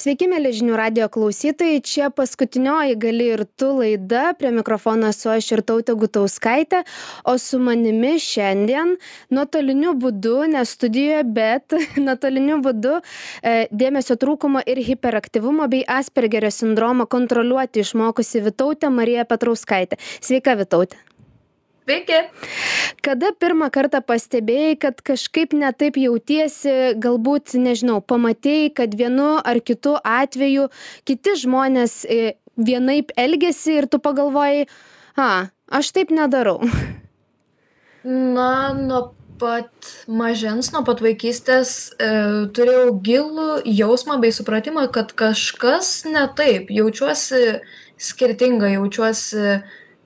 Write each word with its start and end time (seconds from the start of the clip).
Sveiki, 0.00 0.30
mėly 0.32 0.48
žinių 0.56 0.78
radio 0.80 1.06
klausytojai, 1.12 1.80
čia 1.84 2.06
paskutinioji 2.16 2.94
gali 3.02 3.26
ir 3.34 3.42
tu 3.60 3.66
laida, 3.76 4.30
prie 4.38 4.48
mikrofono 4.56 5.10
esu 5.12 5.28
aš 5.28 5.50
ir 5.52 5.60
tautė 5.68 5.92
Gutauskaitė, 6.00 6.80
o 7.28 7.34
su 7.36 7.60
manimi 7.60 8.14
šiandien 8.24 8.94
nuotoliniu 9.28 9.92
būdu, 10.00 10.38
ne 10.54 10.64
studijoje, 10.64 11.20
bet 11.36 11.76
nuotoliniu 12.06 12.62
būdu 12.64 12.96
e, 12.96 13.54
dėmesio 13.68 14.16
trūkumo 14.24 14.64
ir 14.64 14.80
hiperaktyvumo 14.88 15.68
bei 15.68 15.84
Aspergerio 15.84 16.48
sindromą 16.48 17.04
kontroliuoti 17.04 17.84
išmokusi 17.84 18.40
Vitautė 18.48 18.88
Marija 18.88 19.28
Petrauskaitė. 19.28 20.00
Sveika, 20.24 20.56
Vitautė. 20.64 20.96
Sveiki. 21.90 22.18
Kada 23.02 23.32
pirmą 23.34 23.66
kartą 23.74 23.98
pastebėjai, 24.06 24.76
kad 24.78 25.00
kažkaip 25.02 25.56
netaip 25.58 25.96
jautiesi, 25.98 26.94
galbūt, 27.02 27.56
nežinau, 27.58 27.96
pamatėjai, 27.98 28.68
kad 28.78 28.94
vienu 28.94 29.32
ar 29.42 29.58
kitu 29.58 29.96
atveju 29.98 30.68
kiti 31.08 31.34
žmonės 31.40 32.04
e, 32.06 32.36
vienaip 32.54 33.10
elgesi 33.18 33.80
ir 33.80 33.88
tu 33.90 33.98
pagalvojai, 33.98 34.68
a, 35.18 35.50
aš 35.66 35.90
taip 35.96 36.14
nedarau. 36.14 36.60
Na, 38.06 38.70
nuo 38.76 39.02
pat 39.42 39.90
mažens, 40.06 40.70
nuo 40.70 40.84
pat 40.86 41.02
vaikystės 41.02 41.74
e, 41.98 42.12
turėjau 42.54 42.94
gilų 43.02 43.50
jausmą 43.66 44.20
bei 44.22 44.30
supratimą, 44.36 44.86
kad 44.94 45.10
kažkas 45.18 46.04
ne 46.06 46.28
taip, 46.38 46.70
jaučiuosi 46.70 47.58
skirtinga, 47.98 48.76
jaučiuosi 48.76 49.58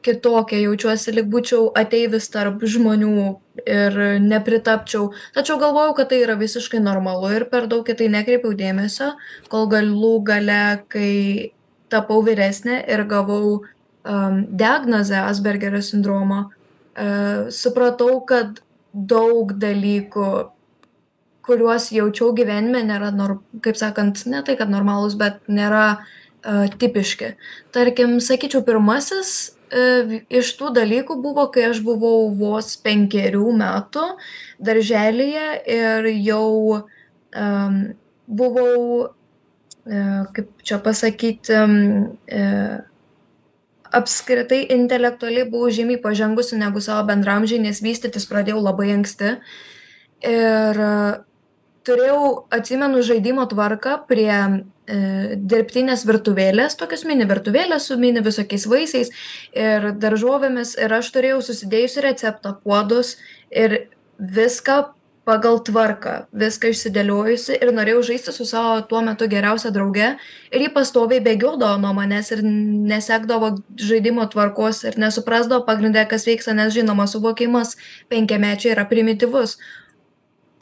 kitokia 0.05 0.61
jaučiuosi 0.65 1.15
lyg 1.17 1.29
būčiau 1.33 1.71
ateivis 1.81 2.29
tarp 2.33 2.63
žmonių 2.75 3.29
ir 3.65 3.99
nepritapčiau. 4.25 5.11
Tačiau 5.37 5.59
galvojau 5.63 5.95
kad 5.99 6.11
tai 6.13 6.21
yra 6.25 6.37
visiškai 6.41 6.83
normalu 6.85 7.33
ir 7.33 7.47
per 7.53 7.69
daug 7.71 7.89
į 7.89 7.97
tai 7.99 8.11
nekreipiau 8.13 8.57
dėmesio 8.59 9.15
kol 9.53 9.69
galų 9.73 10.15
gale 10.29 10.65
kai 10.93 11.53
tapau 11.93 12.21
vyresnė 12.27 12.83
ir 12.91 13.05
gavau 13.09 13.61
um, 13.61 14.43
diagnozę 14.51 15.23
asbergerio 15.25 15.81
sindromo 15.85 16.45
uh, 16.45 17.49
supratau 17.55 18.21
kad 18.29 18.61
daug 18.93 19.57
dalykų 19.59 20.29
kuriuos 21.45 21.91
jaučiau 21.93 22.33
gyvenime 22.37 22.85
nėra 22.85 23.11
nor 23.15 23.39
kaip 23.65 23.77
sakant 23.81 24.27
ne 24.29 24.45
tai 24.45 24.57
kad 24.61 24.71
normalūs 24.73 25.17
bet 25.21 25.41
nėra 25.49 25.87
uh, 25.97 26.67
tipiški. 26.77 27.35
Tarkim 27.73 28.19
sakyčiau 28.21 28.65
pirmasis 28.67 29.54
E, 29.54 29.54
iš 29.75 30.53
tų 30.59 30.71
dalykų 30.77 31.17
buvo, 31.23 31.49
kai 31.53 31.69
aš 31.71 31.83
buvau 31.85 32.29
vos 32.39 32.75
penkerių 32.85 33.53
metų 33.59 34.07
darželyje 34.63 35.47
ir 35.75 36.09
jau 36.23 36.81
um, 36.81 37.79
buvau, 38.27 38.79
uh, 39.11 40.23
kaip 40.37 40.51
čia 40.63 40.79
pasakyti, 40.85 41.59
uh, 41.59 42.75
apskritai 43.95 44.65
intelektualiai 44.75 45.47
buvau 45.51 45.71
žymiai 45.71 46.03
pažengusi 46.03 46.59
negu 46.59 46.83
savo 46.83 47.07
bendramžiai, 47.11 47.63
nes 47.63 47.83
vystytis 47.83 48.27
pradėjau 48.31 48.63
labai 48.63 48.93
anksti. 48.97 49.37
Ir 50.25 50.81
uh, 50.81 51.23
turėjau, 51.87 52.47
atsimenu, 52.55 53.03
žaidimo 53.05 53.45
tvarką 53.51 53.99
prie 54.09 54.33
e, 54.35 54.49
dirbtinės 55.37 56.05
virtuvėlės, 56.09 56.79
tokios 56.81 57.05
mini 57.09 57.29
virtuvėlės 57.29 57.91
su 57.91 57.99
mini 58.01 58.25
visokiais 58.25 58.67
vaisiais 58.71 59.13
ir 59.53 59.93
daržovėmis 60.01 60.77
ir 60.81 60.97
aš 60.99 61.13
turėjau 61.15 61.41
susidėjusi 61.45 62.05
receptą, 62.09 62.57
puodus 62.65 63.17
ir 63.51 63.85
viską 64.19 64.83
pagal 65.25 65.59
tvarką, 65.65 66.15
viską 66.37 66.71
išsidėliojusi 66.75 67.57
ir 67.57 67.71
norėjau 67.73 68.03
žaisti 68.11 68.33
su 68.37 68.45
savo 68.49 68.77
tuo 68.89 69.01
metu 69.05 69.29
geriausia 69.31 69.73
drauge 69.73 70.11
ir 70.53 70.65
ji 70.65 70.73
pastoviai 70.75 71.23
bėgiodavo 71.25 71.79
nuo 71.81 71.95
manęs 71.97 72.29
ir 72.37 72.43
nesekdavo 72.45 73.55
žaidimo 73.81 74.27
tvarkos 74.33 74.83
ir 74.85 74.99
nesuprasdavo 75.01 75.65
pagrindę, 75.65 76.05
kas 76.11 76.29
vyksta, 76.29 76.53
nes 76.57 76.75
žinoma, 76.77 77.09
suvokimas 77.09 77.79
penkiamečiai 78.13 78.75
yra 78.77 78.85
primityvus, 78.91 79.57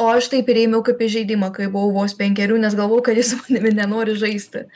o 0.00 0.08
aš 0.12 0.28
tai 0.32 0.42
priėmiau 0.46 0.82
kaip 0.86 1.00
įžeidimą 1.02 1.52
kai 1.56 1.68
buvau 1.72 1.92
vos 1.96 2.14
penkerių 2.18 2.60
nes 2.62 2.76
galvojau 2.78 3.06
kad 3.08 3.18
jis 3.20 3.34
manimi 3.40 3.74
nenori 3.76 4.16
žaisti. 4.18 4.66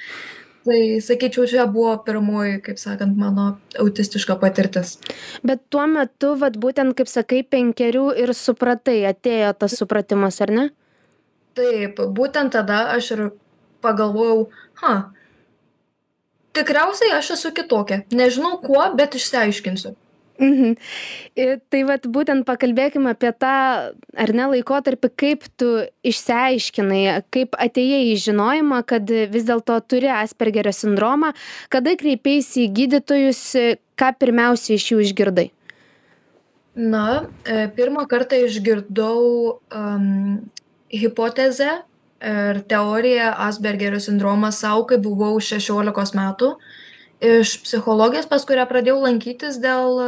Tai 0.67 0.79
sakyčiau 0.99 1.47
čia 1.47 1.65
buvo 1.71 1.93
pirmoji 2.03 2.59
kaip 2.67 2.81
sakant 2.83 3.15
mano 3.19 3.53
autistiška 3.79 4.35
patirtis. 4.43 4.97
Bet 5.47 5.63
tuo 5.71 5.87
metu 5.91 6.35
vat 6.41 6.59
būtent 6.59 6.97
kaip 6.99 7.11
sakai 7.11 7.45
penkerių 7.47 8.09
ir 8.23 8.35
supratai 8.35 9.05
atėjo 9.13 9.53
tas 9.61 9.77
supratimas 9.79 10.41
ar 10.43 10.55
ne? 10.59 10.65
Taip 11.57 12.03
būtent 12.19 12.53
tada 12.59 12.89
aš 12.97 13.13
ir 13.15 13.23
pagalvojau 13.85 14.49
ha 14.83 14.97
tikriausiai 16.57 17.15
aš 17.15 17.37
esu 17.37 17.53
kitokia. 17.55 18.03
Nežinau 18.11 18.59
kuo 18.65 18.83
bet 18.99 19.15
išsiaiškinsiu 19.15 19.95
Mhm. 20.37 20.75
Ir 21.41 21.57
tai 21.73 21.83
vat 21.89 22.05
būtent 22.13 22.45
pakalbėkim 22.49 23.09
apie 23.09 23.33
tą, 23.41 23.53
ar 23.97 24.33
ne, 24.37 24.49
laikotarpį, 24.53 25.11
kaip 25.17 25.47
tu 25.57 25.71
išsiaiškinai, 26.07 27.03
kaip 27.33 27.57
atėjai 27.57 28.03
į 28.13 28.19
žinojimą, 28.27 28.83
kad 28.89 29.09
vis 29.09 29.49
dėlto 29.49 29.79
turi 29.89 30.11
Aspergerio 30.13 30.75
sindromą, 30.77 31.33
kada 31.73 31.97
kreipėsi 31.97 32.67
į 32.67 32.73
gydytojus, 32.81 33.43
ką 33.97 34.13
pirmiausia 34.21 34.77
iš 34.77 34.91
jų 34.93 35.03
išgirdai? 35.07 35.49
Na, 36.77 37.25
e, 37.49 37.65
pirmą 37.73 38.05
kartą 38.05 38.37
išgirdau 38.45 39.21
um, 39.73 40.43
hipotezę 40.93 41.79
ir 42.21 42.59
teoriją 42.69 43.31
Aspergerio 43.47 44.01
sindromą 44.05 44.53
savo, 44.53 44.85
kai 44.91 45.01
buvau 45.01 45.39
16 45.41 46.21
metų. 46.21 46.53
Uh, 46.57 46.75
iš 47.25 47.57
psichologės 47.65 48.29
pas 48.29 48.45
kurią 48.49 48.67
pradėjau 48.69 48.99
lankytis 49.05 49.61
dėl 49.63 50.01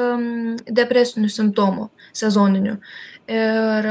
depresinių 0.68 1.30
simptomų 1.32 1.88
sezoninių. 2.16 2.76
Ir 3.28 3.90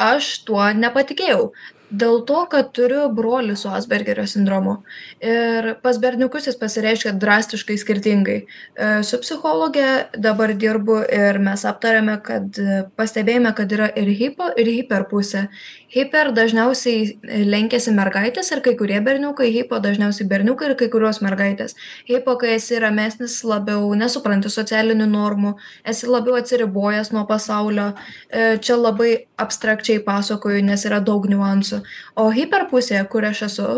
aš 0.00 0.34
tuo 0.48 0.66
nepatikėjau. 0.74 1.52
Dėl 1.94 2.22
to 2.26 2.40
kad 2.50 2.72
turiu 2.74 3.04
brolį 3.14 3.54
su 3.60 3.68
asbergerio 3.70 4.24
sindromu. 4.26 4.78
Ir 5.22 5.74
pas 5.84 5.98
berniukus 6.02 6.48
jis 6.48 6.56
pasireiškia 6.58 7.12
drastiškai 7.22 7.76
skirtingai. 7.78 8.38
E, 8.42 8.88
su 9.06 9.20
psichologe 9.22 10.08
dabar 10.16 10.54
dirbu 10.58 11.02
ir 11.04 11.38
mes 11.44 11.62
aptarėme 11.68 12.16
kad 12.24 12.58
pastebėjome 12.98 13.52
kad 13.54 13.76
yra 13.76 13.90
ir 14.00 14.10
hipo 14.10 14.48
ir 14.58 14.72
hiper 14.72 15.06
pusė 15.12 15.46
hiper 15.94 16.30
dažniausiai 16.34 17.44
lenkiasi 17.46 17.94
mergaitės 17.94 18.50
ir 18.54 18.62
kai 18.64 18.74
kurie 18.78 18.98
berniukai 19.04 19.50
hipo 19.54 19.78
dažniausiai 19.82 20.26
berniukai 20.30 20.70
ir 20.70 20.76
kai 20.80 20.88
kurios 20.92 21.20
mergaitės. 21.24 21.76
Hipo 22.08 22.36
kai 22.40 22.56
esi 22.56 22.80
ramesnis 22.82 23.38
labiau 23.46 23.92
nesupranti 23.98 24.50
socialinių 24.52 25.06
normų 25.10 25.54
esi 25.94 26.10
labiau 26.10 26.38
atsiribojęs 26.40 27.12
nuo 27.14 27.24
pasaulio 27.30 27.92
e, 27.94 28.58
čia 28.58 28.78
labai 28.80 29.12
abstrakčiai 29.40 30.02
pasakoju 30.04 30.64
nes 30.66 30.86
yra 30.88 31.00
daug 31.04 31.28
niuansų. 31.30 31.82
O 32.18 32.28
hiper 32.34 32.68
pusėje 32.72 33.04
kur 33.12 33.28
aš 33.30 33.46
esu 33.48 33.70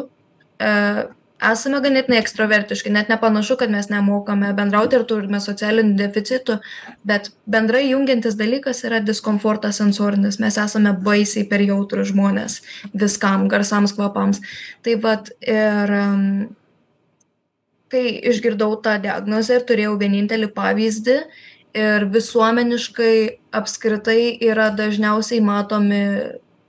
e, 0.61 0.73
esame 1.43 1.81
ganėtinai 1.85 2.19
ekstrovertiški 2.23 2.91
net 2.93 3.11
nepanašu 3.13 3.57
kad 3.61 3.71
mes 3.73 3.89
nemokame 3.93 4.53
bendrauti 4.57 4.97
ir 4.99 5.05
turime 5.09 5.41
socialinių 5.43 5.97
deficitų 5.99 6.59
bet 7.09 7.31
bendrai 7.47 7.85
jungiantis 7.91 8.39
dalykas 8.39 8.85
yra 8.89 9.03
diskomfortas 9.05 9.81
sensorinis. 9.83 10.41
Mes 10.41 10.57
esame 10.61 10.95
baisiai 10.97 11.47
per 11.49 11.65
jautrūs 11.65 12.13
žmonės 12.13 12.61
viskam 12.95 13.49
garsams 13.53 13.95
kvapams. 13.97 14.41
Tai 14.83 14.97
vat 15.05 15.31
ir 15.41 15.93
kai 17.93 18.07
išgirdau 18.33 18.81
tą 18.83 18.97
diagnozę 19.03 19.61
ir 19.61 19.69
turėjau 19.69 19.95
vienintelį 20.01 20.51
pavyzdį 20.57 21.19
ir 21.77 22.09
visuomeniškai 22.13 23.17
apskritai 23.57 24.37
yra 24.49 24.71
dažniausiai 24.75 25.43
matomi 25.45 26.03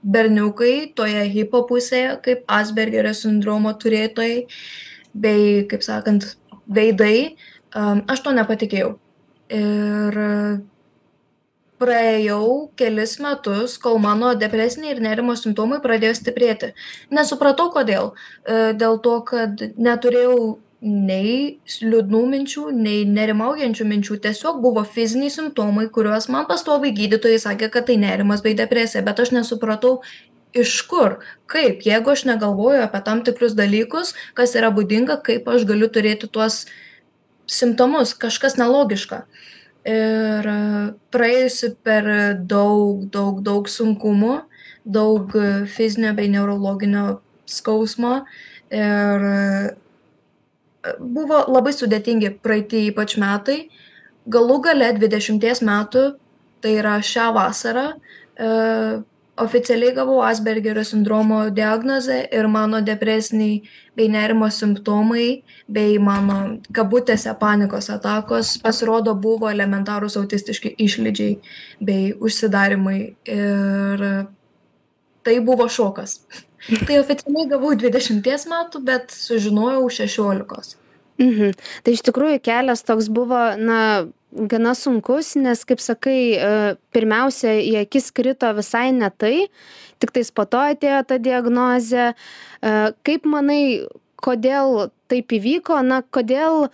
berniukai 0.02 0.92
toje 0.96 1.24
hipo 1.32 1.64
pusėje 1.68 2.18
kaip 2.24 2.44
asbergerio 2.58 3.14
sindromo 3.16 3.74
turėtojai 3.82 4.46
bei 5.14 5.64
kaip 5.70 5.82
sakant 5.82 6.26
veidai 6.68 7.36
um, 7.74 8.04
aš 8.06 8.22
to 8.24 8.34
nepatikėjau. 8.36 8.96
Ir 9.48 10.18
praėjau 11.78 12.70
kelis 12.78 13.16
metus 13.22 13.76
kol 13.80 13.98
mano 14.02 14.32
depresiniai 14.38 14.96
ir 14.96 15.02
nerimo 15.02 15.36
simptomai 15.38 15.78
pradėjo 15.84 16.16
stiprėti. 16.18 16.72
Nesupratau 17.14 17.70
kodėl. 17.74 18.12
E, 18.42 18.72
dėl 18.78 18.98
to 19.04 19.14
kad 19.28 19.62
neturėjau 19.78 20.58
nei 20.80 21.58
liūdnų 21.82 22.22
minčių 22.32 22.68
nei 22.70 23.02
nerimaujančių 23.10 23.86
minčių 23.92 24.18
tiesiog 24.22 24.60
buvo 24.62 24.84
fiziniai 24.86 25.30
simptomai 25.34 25.88
kuriuos 25.94 26.28
man 26.30 26.46
pastoviai 26.46 26.94
gydytojai 26.94 27.40
sakė 27.42 27.70
kad 27.74 27.88
tai 27.88 27.96
nerimas 27.98 28.44
bei 28.44 28.54
depresija 28.58 29.02
bet 29.02 29.18
aš 29.18 29.32
nesupratau 29.34 29.98
iš 30.54 30.76
kur 30.90 31.18
kaip 31.50 31.82
jeigu 31.86 32.14
aš 32.14 32.24
negalvoju 32.30 32.84
apie 32.84 33.00
tam 33.04 33.24
tikrus 33.26 33.58
dalykus 33.58 34.14
kas 34.38 34.54
yra 34.54 34.70
būdinga 34.74 35.18
kaip 35.26 35.50
aš 35.50 35.66
galiu 35.66 35.90
turėti 35.90 36.30
tuos 36.30 36.66
simptomus 37.48 38.14
kažkas 38.14 38.58
nelogiška. 38.60 39.24
Ir 39.88 40.48
praėjusi 41.14 41.72
per 41.86 42.08
daug 42.50 43.06
daug 43.12 43.40
daug 43.46 43.70
sunkumų 43.72 44.34
daug 44.84 45.32
fizinio 45.72 46.12
bei 46.16 46.28
neurologinio 46.32 47.20
skausmo 47.48 48.20
ir 48.68 49.24
buvo 50.98 51.42
labai 51.48 51.74
sudėtingi 51.76 52.34
praeiti 52.42 52.86
ypač 52.88 53.16
metai. 53.20 53.60
Galų 54.28 54.58
gale 54.66 54.90
20 54.98 55.62
metų, 55.64 56.04
tai 56.60 56.74
yra 56.80 56.98
šią 57.04 57.30
vasarą, 57.36 57.86
e, 58.36 58.48
oficialiai 59.38 59.94
gavau 59.94 60.20
Aspergerio 60.22 60.84
sindromo 60.84 61.50
diagnozę 61.50 62.28
ir 62.32 62.48
mano 62.48 62.80
depresiniai 62.80 63.62
bei 63.96 64.08
nerimo 64.08 64.50
simptomai 64.50 65.42
bei 65.68 65.98
mano 65.98 66.58
kabutėse 66.72 67.34
panikos 67.40 67.90
atakos 67.94 68.56
pasirodo 68.62 69.14
buvo 69.14 69.50
elementarūs 69.50 70.18
autistiški 70.20 70.74
išlydžiai 70.86 71.38
bei 71.80 72.12
užsidarymai 72.18 72.98
ir 73.38 74.04
tai 75.22 75.40
buvo 75.44 75.68
šokas. 75.68 76.20
Tai 76.66 76.98
oficialiai 77.00 77.48
gavau 77.50 77.72
20 77.78 78.48
metų, 78.50 78.82
bet 78.84 79.14
sužinojau 79.14 79.86
16. 79.94 80.76
Mhm. 81.18 81.54
Tai 81.82 81.94
iš 81.94 82.02
tikrųjų 82.06 82.38
kelias 82.46 82.84
toks 82.86 83.08
buvo, 83.10 83.40
na, 83.58 84.06
gana 84.30 84.74
sunkus, 84.78 85.32
nes, 85.38 85.64
kaip 85.66 85.80
sakai, 85.82 86.18
e, 86.34 86.74
pirmiausia, 86.94 87.56
į 87.58 87.78
akis 87.82 88.10
krito 88.14 88.50
visai 88.54 88.90
ne 88.94 89.10
tai, 89.10 89.48
tik 89.98 90.12
tais 90.14 90.30
po 90.30 90.44
to 90.46 90.60
atėjo 90.74 91.00
ta 91.08 91.18
diagnozė. 91.18 92.12
E, 92.12 92.74
kaip 93.06 93.26
manai, 93.26 93.88
kodėl 94.22 94.90
taip 95.10 95.34
įvyko, 95.34 95.80
na, 95.86 96.02
kodėl 96.02 96.68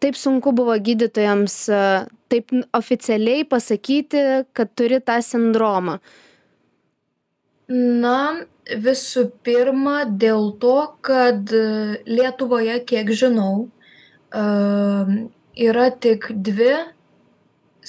taip 0.00 0.16
sunku 0.16 0.54
buvo 0.56 0.74
gydytojams 0.80 1.60
e, 1.68 1.84
taip 2.32 2.54
oficialiai 2.74 3.44
pasakyti, 3.46 4.46
kad 4.56 4.74
turi 4.74 4.98
tą 5.04 5.20
sindromą? 5.22 6.00
Na, 7.70 8.42
visų 8.78 9.26
pirma, 9.46 10.04
dėl 10.04 10.52
to, 10.62 10.78
kad 11.04 11.50
Lietuvoje, 12.06 12.78
kiek 12.86 13.10
žinau, 13.10 13.68
yra 14.30 15.90
tik 15.90 16.30
dvi 16.30 16.74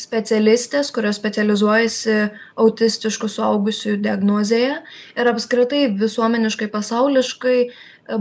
specialistės, 0.02 0.90
kurios 0.96 1.20
specializuojasi 1.20 2.18
autistiškų 2.60 3.30
suaugusiųjų 3.30 4.00
diagnozėje. 4.06 4.78
Ir 5.20 5.32
apskritai 5.34 5.86
visuomeniškai, 6.00 6.70
pasauliškai 6.72 7.58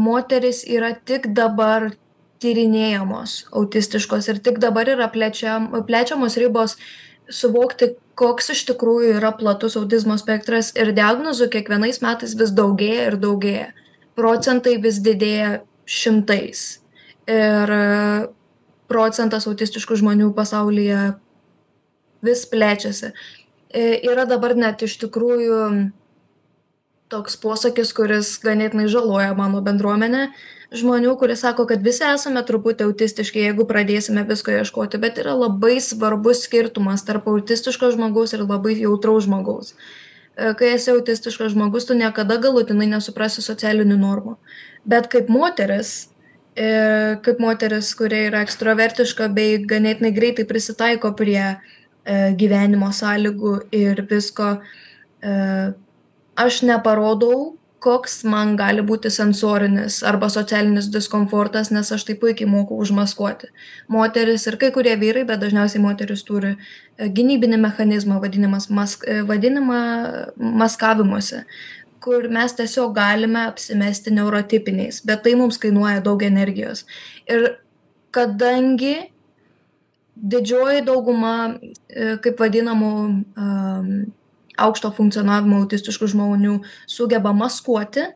moteris 0.00 0.64
yra 0.68 0.92
tik 0.94 1.30
dabar 1.36 1.92
tyrinėjamos 2.40 3.46
autistiškos 3.52 4.30
ir 4.32 4.40
tik 4.44 4.58
dabar 4.62 4.88
yra 4.88 5.10
plečiam, 5.12 5.68
plečiamos 5.86 6.38
ribos 6.40 6.76
suvokti, 7.32 7.94
koks 8.18 8.52
iš 8.54 8.64
tikrųjų 8.68 9.14
yra 9.18 9.32
platus 9.36 9.78
autizmo 9.80 10.16
spektras 10.20 10.72
ir 10.76 10.92
diagnozių 10.96 11.48
kiekvienais 11.54 12.02
metais 12.04 12.36
vis 12.36 12.52
daugėja 12.56 13.08
ir 13.12 13.16
daugėja. 13.22 13.70
Procentai 14.18 14.76
vis 14.82 14.98
didėja 15.00 15.60
šimtais. 15.88 16.80
Ir 17.30 17.72
procentas 18.90 19.46
autistiškų 19.46 20.00
žmonių 20.02 20.32
pasaulyje 20.36 21.12
vis 22.26 22.44
plečiasi. 22.50 23.12
E, 23.70 23.82
yra 24.02 24.26
dabar 24.28 24.56
net 24.58 24.82
iš 24.82 24.98
tikrųjų 25.04 25.60
toks 27.10 27.36
posakis, 27.40 27.92
kuris 27.96 28.36
ganėtinai 28.44 28.86
žaloja 28.90 29.34
mano 29.38 29.60
bendruomenę 29.64 30.28
žmonių, 30.70 31.16
kurie 31.18 31.34
sako, 31.38 31.66
kad 31.66 31.82
visi 31.82 32.04
esame 32.06 32.42
truputį 32.46 32.86
autistiški, 32.86 33.42
jeigu 33.48 33.66
pradėsime 33.66 34.22
visko 34.28 34.54
ieškoti, 34.54 35.00
bet 35.02 35.18
yra 35.18 35.34
labai 35.34 35.80
svarbus 35.82 36.44
skirtumas 36.46 37.02
tarp 37.06 37.26
autistiško 37.30 37.90
žmogaus 37.96 38.36
ir 38.36 38.44
labai 38.46 38.76
jautraus 38.78 39.26
žmogaus. 39.26 39.74
E, 40.36 40.52
kai 40.58 40.74
esi 40.76 40.92
autistiškas 40.94 41.56
žmogus, 41.56 41.88
tu 41.88 41.98
niekada 41.98 42.38
galutinai 42.42 42.86
nesuprasi 42.92 43.42
socialinių 43.42 43.98
normų. 43.98 44.36
Bet 44.86 45.10
kaip 45.10 45.28
moteris, 45.32 46.12
e, 46.54 47.18
kaip 47.26 47.42
moteris, 47.42 47.90
kurie 47.98 48.28
yra 48.30 48.44
ekstrovertiška 48.46 49.28
bei 49.34 49.58
ganėtinai 49.58 50.14
greitai 50.14 50.46
prisitaiko 50.46 51.10
prie 51.18 51.42
e, 51.42 51.56
gyvenimo 52.38 52.94
sąlygų 52.94 53.56
ir 53.74 54.06
visko, 54.10 54.54
aš 56.36 56.62
neparodau 56.62 57.60
koks 57.80 58.20
man 58.28 58.54
gali 58.60 58.82
būti 58.84 59.10
sensorinis 59.12 60.00
arba 60.06 60.28
socialinis 60.32 60.90
diskomfortas, 60.92 61.70
nes 61.72 61.90
aš 61.92 62.04
tai 62.08 62.16
puikiai 62.20 62.48
moku 62.50 62.76
užmaskuoti. 62.84 63.50
Moteris 63.88 64.46
ir 64.50 64.58
kai 64.60 64.70
kurie 64.74 64.94
vyrai, 65.00 65.24
bet 65.28 65.40
dažniausiai 65.42 65.82
moteris 65.82 66.24
turi 66.28 66.54
e, 66.54 67.08
gynybinį 67.08 67.60
mechanizmą 67.64 68.20
mask, 68.76 69.06
e, 69.08 69.22
vadinamą 69.28 69.80
maskavimuose, 70.36 71.44
kur 72.04 72.28
mes 72.28 72.52
tiesiog 72.56 72.94
galime 72.96 73.46
apsimesti 73.48 74.12
neurotipiniais, 74.12 75.02
bet 75.04 75.24
tai 75.24 75.34
mums 75.34 75.58
kainuoja 75.58 76.04
daug 76.04 76.22
energijos. 76.22 76.84
Ir 77.28 77.56
kadangi 78.10 79.10
didžioji 80.16 80.84
dauguma, 80.84 81.56
e, 81.88 82.16
kaip 82.20 82.40
vadinamų, 82.40 82.94
aukšto 84.66 84.92
funkcionavimo 84.96 85.62
autistiškų 85.62 86.10
žmonių 86.14 86.56
sugeba 86.90 87.32
maskuoti, 87.36 88.10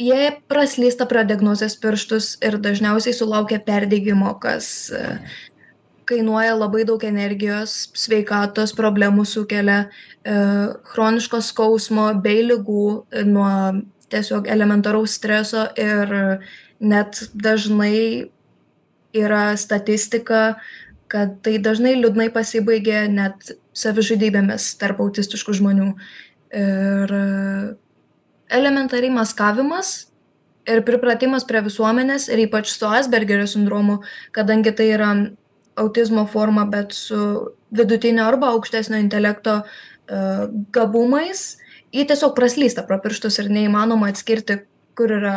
jie 0.00 0.32
praslysta 0.50 1.06
pro 1.08 1.24
diagnozės 1.26 1.76
pirštus 1.80 2.36
ir 2.44 2.58
dažniausiai 2.62 3.14
sulaukia 3.16 3.60
perdegimo, 3.64 4.34
kas 4.42 4.90
e, 4.90 5.18
kainuoja 6.08 6.56
labai 6.56 6.84
daug 6.88 7.02
energijos, 7.06 7.90
sveikatos 7.98 8.74
problemų 8.78 9.26
sukelia, 9.28 9.86
e, 10.24 10.36
chroniško 10.92 11.42
skausmo 11.44 12.10
bei 12.24 12.44
lygų 12.46 12.86
e, 12.92 13.24
nuo 13.28 13.50
tiesiog 14.12 14.48
elementaraus 14.52 15.16
streso 15.16 15.66
ir 15.80 16.10
net 16.82 17.22
dažnai 17.32 18.28
yra 19.16 19.56
statistika, 19.60 20.58
kad 21.12 21.38
tai 21.44 21.58
dažnai 21.60 21.94
liūdnai 22.00 22.30
pasibaigia 22.32 23.06
net 23.12 23.54
savižudybėmis 23.76 24.72
tarp 24.80 25.00
autistiškų 25.04 25.56
žmonių. 25.60 25.92
Ir 26.52 27.14
elementariai 28.52 29.12
maskavimas 29.14 29.92
ir 30.68 30.82
pripratimas 30.86 31.46
prie 31.48 31.62
visuomenės 31.64 32.28
ir 32.30 32.44
ypač 32.44 32.70
su 32.74 32.86
Aspergerio 32.86 33.48
sindromu, 33.50 34.02
kadangi 34.36 34.74
tai 34.76 34.90
yra 34.94 35.12
autizmo 35.80 36.26
forma, 36.28 36.66
bet 36.68 36.92
su 36.92 37.18
vidutinio 37.72 38.26
arba 38.28 38.52
aukštesnio 38.52 39.00
intelekto 39.00 39.62
uh, 39.62 40.44
gabumais, 40.74 41.56
jį 41.96 42.04
tiesiog 42.10 42.36
praslysta 42.36 42.84
pro 42.86 43.00
pirštus 43.02 43.40
ir 43.40 43.50
neįmanoma 43.52 44.12
atskirti, 44.12 44.60
kur 44.98 45.16
yra 45.16 45.36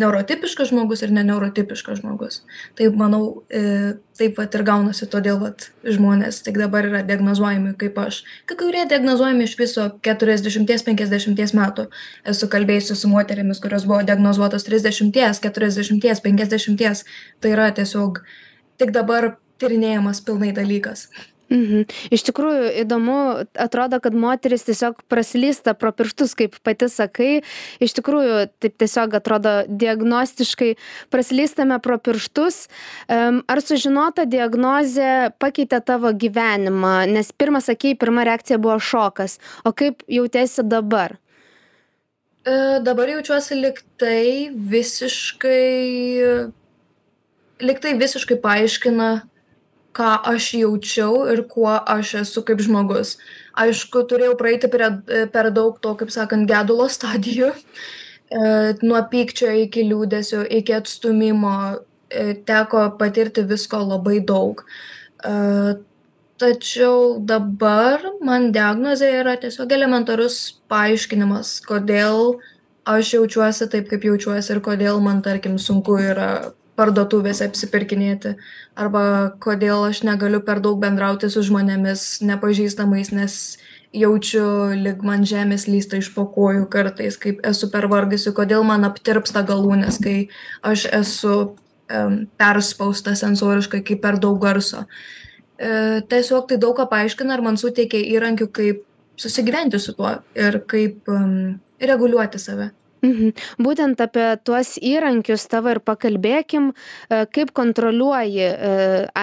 neurotipiškas 0.00 0.70
žmogus 0.72 1.02
ir 1.04 1.12
neneurotipiškas 1.14 2.00
žmogus. 2.00 2.40
Tai 2.78 2.88
manau, 2.98 3.44
e, 3.50 3.94
taip 4.18 4.36
pat 4.38 4.54
ir 4.54 4.64
gaunasi, 4.66 5.06
todėl 5.10 5.38
vat, 5.42 5.68
žmonės 5.86 6.40
tik 6.46 6.58
dabar 6.58 6.88
yra 6.88 7.02
diagnozuojami 7.06 7.74
kaip 7.78 7.98
aš. 8.02 8.22
Kai 8.50 8.58
kurie 8.58 8.84
diagnozuojami 8.90 9.46
iš 9.46 9.56
viso 9.58 9.86
40-50 10.06 11.54
metų. 11.58 11.86
Esu 12.34 12.50
kalbėjusi 12.50 12.98
su 12.98 13.10
moterimis, 13.12 13.62
kurios 13.62 13.86
buvo 13.86 14.02
diagnozuotos 14.06 14.66
30, 14.66 15.14
40, 15.44 16.02
50. 16.24 17.06
Tai 17.40 17.54
yra 17.54 17.70
tiesiog 17.74 18.24
tik 18.78 18.90
dabar 18.94 19.36
tyrinėjamas 19.62 20.24
pilnai 20.26 20.50
dalykas. 20.56 21.08
Mhm. 21.52 21.84
Iš 22.14 22.24
tikrųjų 22.30 22.70
įdomu, 22.82 23.44
atrodo, 23.60 23.98
kad 24.02 24.16
moteris 24.16 24.64
tiesiog 24.64 25.02
praslysta 25.12 25.74
pro 25.76 25.92
pirštus, 25.92 26.32
kaip 26.38 26.56
pati 26.64 26.88
sakai. 26.88 27.42
Iš 27.84 27.94
tikrųjų, 27.98 28.38
taip 28.64 28.78
tiesiog 28.80 29.16
atrodo 29.18 29.52
diagnostiškai 29.68 30.74
praslystame 31.12 31.76
pro 31.84 31.98
pirštus. 32.00 32.64
Ar 33.08 33.60
sužinota 33.60 34.24
diagnozė 34.24 35.34
pakeitė 35.38 35.82
tavo 35.84 36.14
gyvenimą? 36.16 37.04
Nes 37.12 37.28
pirmą 37.36 37.60
sakėjai, 37.64 38.00
pirma 38.00 38.24
reakcija 38.24 38.58
buvo 38.58 38.78
šokas. 38.80 39.36
O 39.68 39.74
kaip 39.76 40.02
jautiesi 40.08 40.64
dabar? 40.64 41.18
E, 42.44 42.80
dabar 42.84 43.08
jaučiuosi 43.08 43.60
liktai 43.60 44.48
visiškai, 44.52 45.68
liktai 47.64 47.94
visiškai 48.00 48.40
paaiškina 48.40 49.12
ką 49.94 50.10
aš 50.34 50.48
jaučiau 50.58 51.24
ir 51.32 51.44
kuo 51.50 51.72
aš 51.72 52.14
esu 52.22 52.42
kaip 52.46 52.62
žmogus. 52.64 53.16
Aišku, 53.64 54.04
turėjau 54.10 54.34
praeiti 54.38 54.70
per, 54.70 54.86
per 55.32 55.50
daug 55.54 55.78
to, 55.82 55.94
kaip 56.00 56.10
sakant, 56.14 56.48
gedulo 56.50 56.88
stadijų, 56.90 57.52
e, 57.54 58.44
nuo 58.82 59.02
pykčio 59.10 59.52
iki 59.62 59.86
liūdėsio, 59.86 60.42
iki 60.58 60.74
atstumimo, 60.74 61.56
e, 62.10 62.32
teko 62.48 62.88
patirti 62.98 63.46
visko 63.46 63.84
labai 63.84 64.18
daug. 64.26 64.64
E, 65.22 65.76
tačiau 66.42 67.20
dabar 67.22 68.02
man 68.26 68.50
diagnozė 68.54 69.12
yra 69.20 69.36
tiesiog 69.38 69.70
elementarus 69.76 70.40
paaiškinimas, 70.72 71.60
kodėl 71.68 72.40
aš 72.84 73.14
jaučiuosi 73.14 73.70
taip, 73.70 73.86
kaip 73.92 74.10
jaučiuosi 74.10 74.56
ir 74.56 74.60
kodėl 74.64 74.98
man, 75.04 75.22
tarkim, 75.24 75.54
sunku 75.62 75.96
yra 76.02 76.30
parduotuvėse 76.78 77.46
apsipirkinėti. 77.48 78.34
Arba 78.78 79.04
kodėl 79.42 79.86
aš 79.88 80.02
negaliu 80.06 80.40
per 80.44 80.60
daug 80.64 80.80
bendrauti 80.82 81.30
su 81.30 81.44
žmonėmis 81.46 82.24
nepažįstamais, 82.26 83.12
nes 83.14 83.36
jaučiu 83.94 84.46
lyg 84.74 85.02
man 85.06 85.26
žemė 85.28 85.58
slysta 85.60 86.00
iš 86.02 86.10
po 86.16 86.26
kojų 86.34 86.66
kartais 86.70 87.18
kaip 87.20 87.44
esu 87.46 87.68
pervargusi 87.70 88.32
kodėl 88.34 88.66
man 88.66 88.86
aptirpsta 88.88 89.44
galūnės 89.46 90.00
kai 90.02 90.16
aš 90.66 90.88
esu 90.98 91.34
um, 91.44 92.16
perspausta 92.40 93.14
sensoriškai 93.18 93.84
kai 93.86 93.98
per 94.00 94.18
daug 94.22 94.40
garso. 94.42 94.84
E, 95.54 96.02
tiesiog 96.10 96.48
tai 96.50 96.58
daug 96.58 96.74
ką 96.74 96.88
paaiškina 96.90 97.36
ir 97.36 97.44
man 97.46 97.60
suteikia 97.60 98.02
įrankių 98.16 98.50
kaip 98.50 98.82
susigyventi 99.20 99.78
su 99.78 99.94
tuo 99.94 100.16
ir 100.34 100.58
kaip 100.66 101.06
um, 101.12 101.60
reguliuoti 101.78 102.42
save 102.42 102.72
Mhm. 103.04 103.34
Būtent 103.60 104.00
apie 104.00 104.26
tuos 104.46 104.74
įrankius 104.80 105.44
tavo 105.52 105.74
ir 105.74 105.80
pakalbėkim, 105.84 106.70
e, 106.72 107.24
kaip 107.36 107.52
kontroliuoji 107.56 108.46
e, 108.48 108.70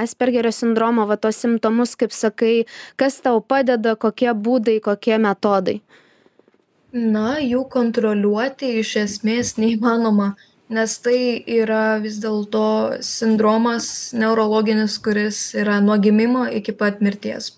Aspergerio 0.02 0.52
sindromo, 0.54 1.08
va 1.10 1.18
tos 1.18 1.42
simptomus, 1.42 1.96
kaip 1.98 2.14
sakai, 2.14 2.68
kas 3.02 3.18
tau 3.26 3.42
padeda, 3.42 3.96
kokie 3.96 4.30
būdai, 4.38 4.78
kokie 4.86 5.18
metodai. 5.18 5.80
Na, 6.92 7.40
jų 7.40 7.64
kontroliuoti 7.72 8.74
iš 8.82 8.96
esmės 9.06 9.56
neįmanoma, 9.58 10.34
nes 10.70 10.98
tai 11.04 11.40
yra 11.48 11.98
vis 12.04 12.20
dėlto 12.22 13.00
sindromas 13.06 14.12
neurologinis, 14.14 15.00
kuris 15.04 15.40
yra 15.58 15.80
nuo 15.82 15.98
gimimo 16.04 16.46
iki 16.52 16.76
pat 16.76 17.02
mirties 17.02 17.54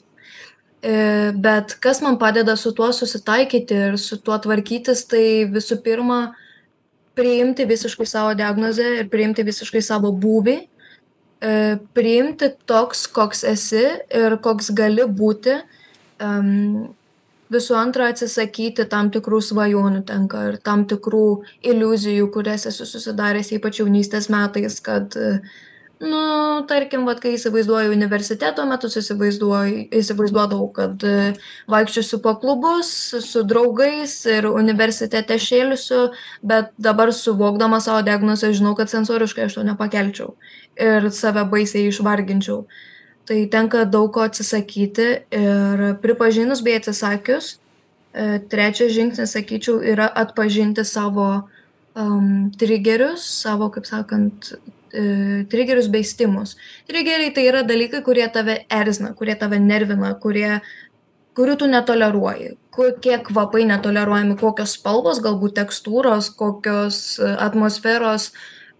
bet 0.83 1.77
kas 1.79 2.01
man 2.03 2.17
padeda 2.19 2.55
su 2.59 2.73
tuo 2.75 2.91
susitaikyti 2.91 3.75
ir 3.87 3.97
su 3.97 4.17
tuo 4.19 4.35
tvarkytis, 4.37 5.05
tai 5.07 5.45
visų 5.47 5.79
pirma, 5.83 6.35
priimti 7.15 7.65
visiškai 7.69 8.07
savo 8.09 8.33
diagnozę 8.35 8.89
ir 8.99 9.09
priimti 9.09 9.45
visiškai 9.47 9.81
savo 9.85 10.11
būvį, 10.11 10.57
priimti 11.95 12.49
toks, 12.67 13.07
koks 13.07 13.43
esi 13.47 13.85
ir 14.11 14.37
koks 14.43 14.73
gali 14.75 15.07
būti. 15.07 15.55
Visų 17.53 17.75
antra, 17.77 18.07
atsisakyti 18.09 18.87
tam 18.89 19.11
tikrų 19.13 19.39
svajonių 19.43 20.01
tenka 20.07 20.47
ir 20.49 20.55
tam 20.63 20.87
tikrų 20.89 21.43
iliuzijų, 21.69 22.31
kurias 22.33 22.65
esu 22.65 22.87
susidaręs 22.89 23.51
ypač 23.53 23.83
jaunystės 23.83 24.29
metais, 24.33 24.79
kad 24.81 25.13
uh, 25.19 25.37
nu 26.03 26.21
tarkim 26.67 27.05
vat 27.07 27.19
kai 27.23 27.33
įsivaizduoju 27.37 27.93
universiteto 27.95 28.65
metus 28.67 28.97
įsivaizduoju 28.99 29.87
įsivaizduodavau 29.99 30.67
kad 30.75 31.03
e, 31.07 31.33
vaikščiosiu 31.71 32.19
po 32.23 32.35
klubus 32.41 32.91
su 33.23 33.43
draugais 33.47 34.15
ir 34.29 34.47
universitete 34.49 35.37
šėlsiu 35.39 36.01
bet 36.43 36.73
dabar 36.77 37.13
suvokdama 37.15 37.79
savo 37.83 38.03
diagnozę 38.05 38.51
žinau 38.57 38.75
kad 38.79 38.91
sensoriškai 38.91 39.47
aš 39.47 39.57
to 39.59 39.65
nepakelčiau 39.69 40.35
ir 40.79 41.09
save 41.13 41.45
baisiai 41.49 41.87
išvarginčiau. 41.91 42.63
Tai 43.23 43.39
tenka 43.47 43.85
daug 43.87 44.11
ko 44.13 44.25
atsisakyti 44.27 45.09
ir 45.31 45.83
pripažinus 46.03 46.63
bei 46.65 46.75
atsisakius 46.79 47.55
e, 47.55 48.39
trečias 48.51 48.91
žingsnis 48.91 49.35
sakyčiau 49.37 49.79
yra 49.93 50.09
atpažinti 50.23 50.83
savo 50.83 51.29
um, 51.95 52.51
trigerius 52.59 53.23
savo 53.41 53.69
kaip 53.71 53.87
sakant 53.87 54.53
trigerius 55.49 55.89
bei 55.89 56.03
stimus. 56.05 56.55
Trigeriai 56.89 57.33
tai 57.33 57.47
yra 57.49 57.63
dalykai, 57.65 58.03
kurie 58.05 58.27
tave 58.33 58.59
erzina, 58.69 59.13
kurie 59.17 59.35
tave 59.39 59.57
nervina, 59.59 60.13
kurie, 60.21 60.59
kurių 61.37 61.57
tu 61.59 61.69
netoleruoji. 61.69 62.55
Kokie 62.73 63.19
kvapai 63.25 63.65
netoleruojami, 63.69 64.37
kokios 64.39 64.77
spalvos, 64.77 65.21
galbūt 65.23 65.57
tekstūros, 65.59 66.31
kokios 66.37 66.99
e, 67.19 67.29
atmosferos, 67.41 68.31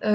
e, 0.02 0.14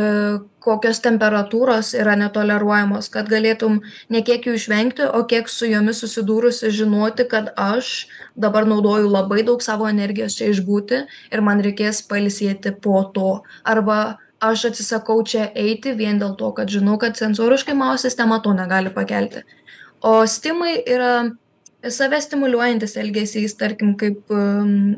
kokios 0.63 1.03
temperatūros 1.03 1.93
yra 1.99 2.15
netoleruojamos, 2.19 3.11
kad 3.15 3.31
galėtum 3.31 3.81
ne 4.11 4.23
kiek 4.27 4.47
jų 4.47 4.55
išvengti, 4.59 5.07
o 5.15 5.25
kiek 5.31 5.51
su 5.51 5.71
jomis 5.71 6.03
susidūrusi 6.05 6.73
žinoti, 6.75 7.27
kad 7.31 7.53
aš 7.59 8.07
dabar 8.39 8.67
naudoju 8.71 9.11
labai 9.11 9.43
daug 9.47 9.63
savo 9.65 9.91
energijos 9.91 10.39
čia 10.39 10.51
išbūti 10.55 11.05
ir 11.33 11.45
man 11.47 11.63
reikės 11.65 12.05
pailsėti 12.11 12.75
po 12.83 13.03
to. 13.15 13.31
Arba 13.67 14.19
aš 14.41 14.69
atsisakau 14.71 15.19
čia 15.27 15.49
eiti 15.57 15.95
vien 15.99 16.21
dėl 16.21 16.37
to, 16.39 16.53
kad 16.55 16.71
žinau, 16.71 16.99
kad 17.01 17.19
sensoriškai 17.19 17.75
mano 17.75 17.99
sistema 17.99 18.41
to 18.43 18.55
negali 18.55 18.93
pakelti. 18.95 19.43
O 20.05 20.23
stimai 20.31 20.79
yra 20.87 21.31
save 21.91 22.19
stimuliuojantis 22.23 22.97
elgesys, 22.99 23.55
tarkim, 23.59 23.93
kaip 23.99 24.33
um, 24.35 24.97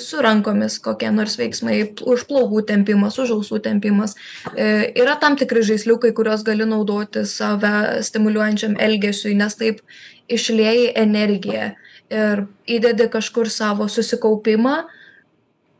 su 0.00 0.20
rankomis 0.24 0.78
kokie 0.80 1.10
nors 1.12 1.36
veiksmai, 1.40 1.76
už 2.08 2.24
plaukų 2.28 2.64
tempimas, 2.68 3.18
už 3.20 3.34
ausų 3.36 3.60
tempimas. 3.64 4.16
E, 4.56 4.92
yra 4.96 5.18
tam 5.20 5.36
tikri 5.40 5.64
žaisliukai, 5.68 6.14
kuriuos 6.16 6.44
gali 6.46 6.64
naudoti 6.68 7.26
save 7.28 8.00
stimuliuojančiam 8.08 8.78
elgesiui, 8.80 9.36
nes 9.36 9.58
taip 9.60 9.84
išlėjai 10.32 10.92
energiją 11.04 11.72
ir 12.12 12.46
įdedi 12.68 13.08
kažkur 13.12 13.48
savo 13.52 13.88
susikaupimą, 13.88 14.82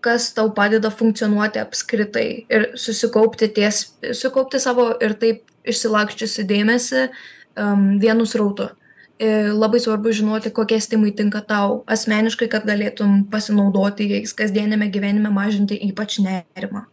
kas 0.03 0.33
tau 0.37 0.51
padeda 0.55 0.91
funkcionuoti 0.91 1.61
apskritai 1.63 2.27
ir 2.51 2.69
susikaupti 2.79 3.49
ties 3.55 3.85
sukaupti 4.19 4.61
savo 4.63 4.91
ir 5.01 5.15
taip 5.21 5.45
išsilaksčiusi 5.69 6.45
dėmesį 6.49 7.03
um, 7.07 7.99
vienu 8.03 8.27
srautu. 8.27 8.69
Ir 9.23 9.53
labai 9.55 9.79
svarbu 9.79 10.11
žinoti, 10.11 10.51
kokie 10.51 10.81
stimai 10.83 11.13
tinka 11.15 11.45
tau 11.47 11.83
asmeniškai, 11.95 12.49
kad 12.51 12.65
galėtum 12.67 13.21
pasinaudoti 13.31 14.09
jais 14.17 14.33
kasdienėme 14.35 14.89
gyvenime, 14.91 15.31
mažinti 15.31 15.79
ypač 15.91 16.19
nerimą. 16.25 16.89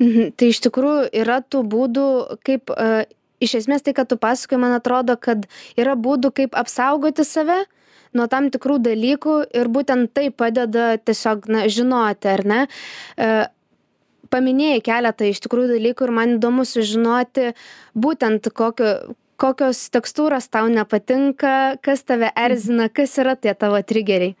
Mhm. 0.00 0.32
Tai 0.38 0.48
iš 0.48 0.62
tikrųjų 0.64 1.10
yra 1.20 1.42
tų 1.44 1.60
būdų, 1.74 2.06
kaip 2.48 2.72
uh, 2.72 3.02
iš 3.44 3.58
esmės 3.60 3.84
tai, 3.84 3.92
kad 3.98 4.08
tu 4.08 4.16
pasakoji, 4.16 4.62
man 4.62 4.78
atrodo, 4.78 5.18
kad 5.20 5.44
yra 5.76 5.98
būdų, 5.98 6.32
kaip 6.40 6.56
apsaugoti 6.56 7.26
save, 7.28 7.60
uh, 7.60 7.81
nuo 8.16 8.28
tam 8.30 8.50
tikrų 8.52 8.78
dalykų 8.84 9.38
ir 9.56 9.70
būtent 9.72 10.12
tai 10.16 10.28
padeda 10.30 10.96
tiesiog 10.98 11.48
na 11.52 11.64
žinoti 11.72 12.30
ar 12.32 12.44
ne? 12.48 12.60
E, 13.16 13.32
paminėjai 14.32 14.84
keletą 14.84 15.28
iš 15.28 15.42
tikrųjų 15.44 15.74
dalykų 15.76 16.06
ir 16.06 16.14
man 16.18 16.36
įdomu 16.38 16.66
sužinoti 16.68 17.52
būtent 17.94 18.48
kokio 18.56 19.16
kokios 19.42 19.88
tekstūros 19.90 20.46
tau 20.52 20.68
nepatinka 20.70 21.76
kas 21.82 22.04
tave 22.06 22.28
erzina 22.38 22.86
kas 22.88 23.16
yra 23.18 23.34
tie 23.34 23.54
tavo 23.58 23.80
trigeriai 23.82 24.36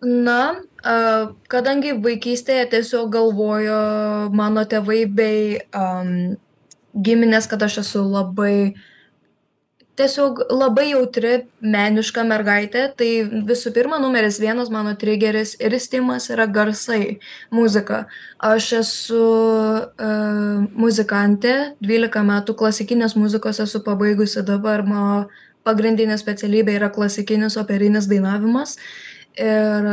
Na, 0.00 0.56
kadangi 1.52 1.92
vaikystėje 2.00 2.70
tiesiog 2.72 3.10
galvojo 3.12 3.80
mano 4.32 4.62
tėvai 4.64 5.02
bei 5.04 5.58
um, 5.76 6.38
giminės, 6.96 7.44
kad 7.50 7.66
aš 7.66 7.82
esu 7.82 8.06
labai 8.08 8.54
uh, 8.70 8.78
tiesiog 10.00 10.40
labai 10.48 10.88
jautri 10.90 11.32
meniška 11.60 12.24
mergaitė. 12.26 12.86
Tai 12.96 13.10
visų 13.48 13.74
pirma 13.76 14.00
numeris 14.02 14.40
vienas 14.42 14.72
mano 14.72 14.96
trigeris 14.98 15.54
ir 15.60 15.76
stimas 15.80 16.30
yra 16.32 16.48
garsai 16.50 17.18
muzika. 17.54 18.06
Aš 18.40 18.72
esu 18.80 19.22
e, 20.00 20.10
muzikantė 20.72 21.54
dvylika 21.84 22.24
metų 22.26 22.56
klasikinės 22.58 23.16
muzikos 23.20 23.60
esu 23.62 23.84
pabaigusi 23.86 24.44
dabar. 24.46 24.84
Mano 24.86 25.28
pagrindinė 25.66 26.16
specialybė 26.20 26.78
yra 26.78 26.92
klasikinis 26.92 27.58
operinis 27.60 28.08
dainavimas. 28.10 28.78
Ir 29.40 29.90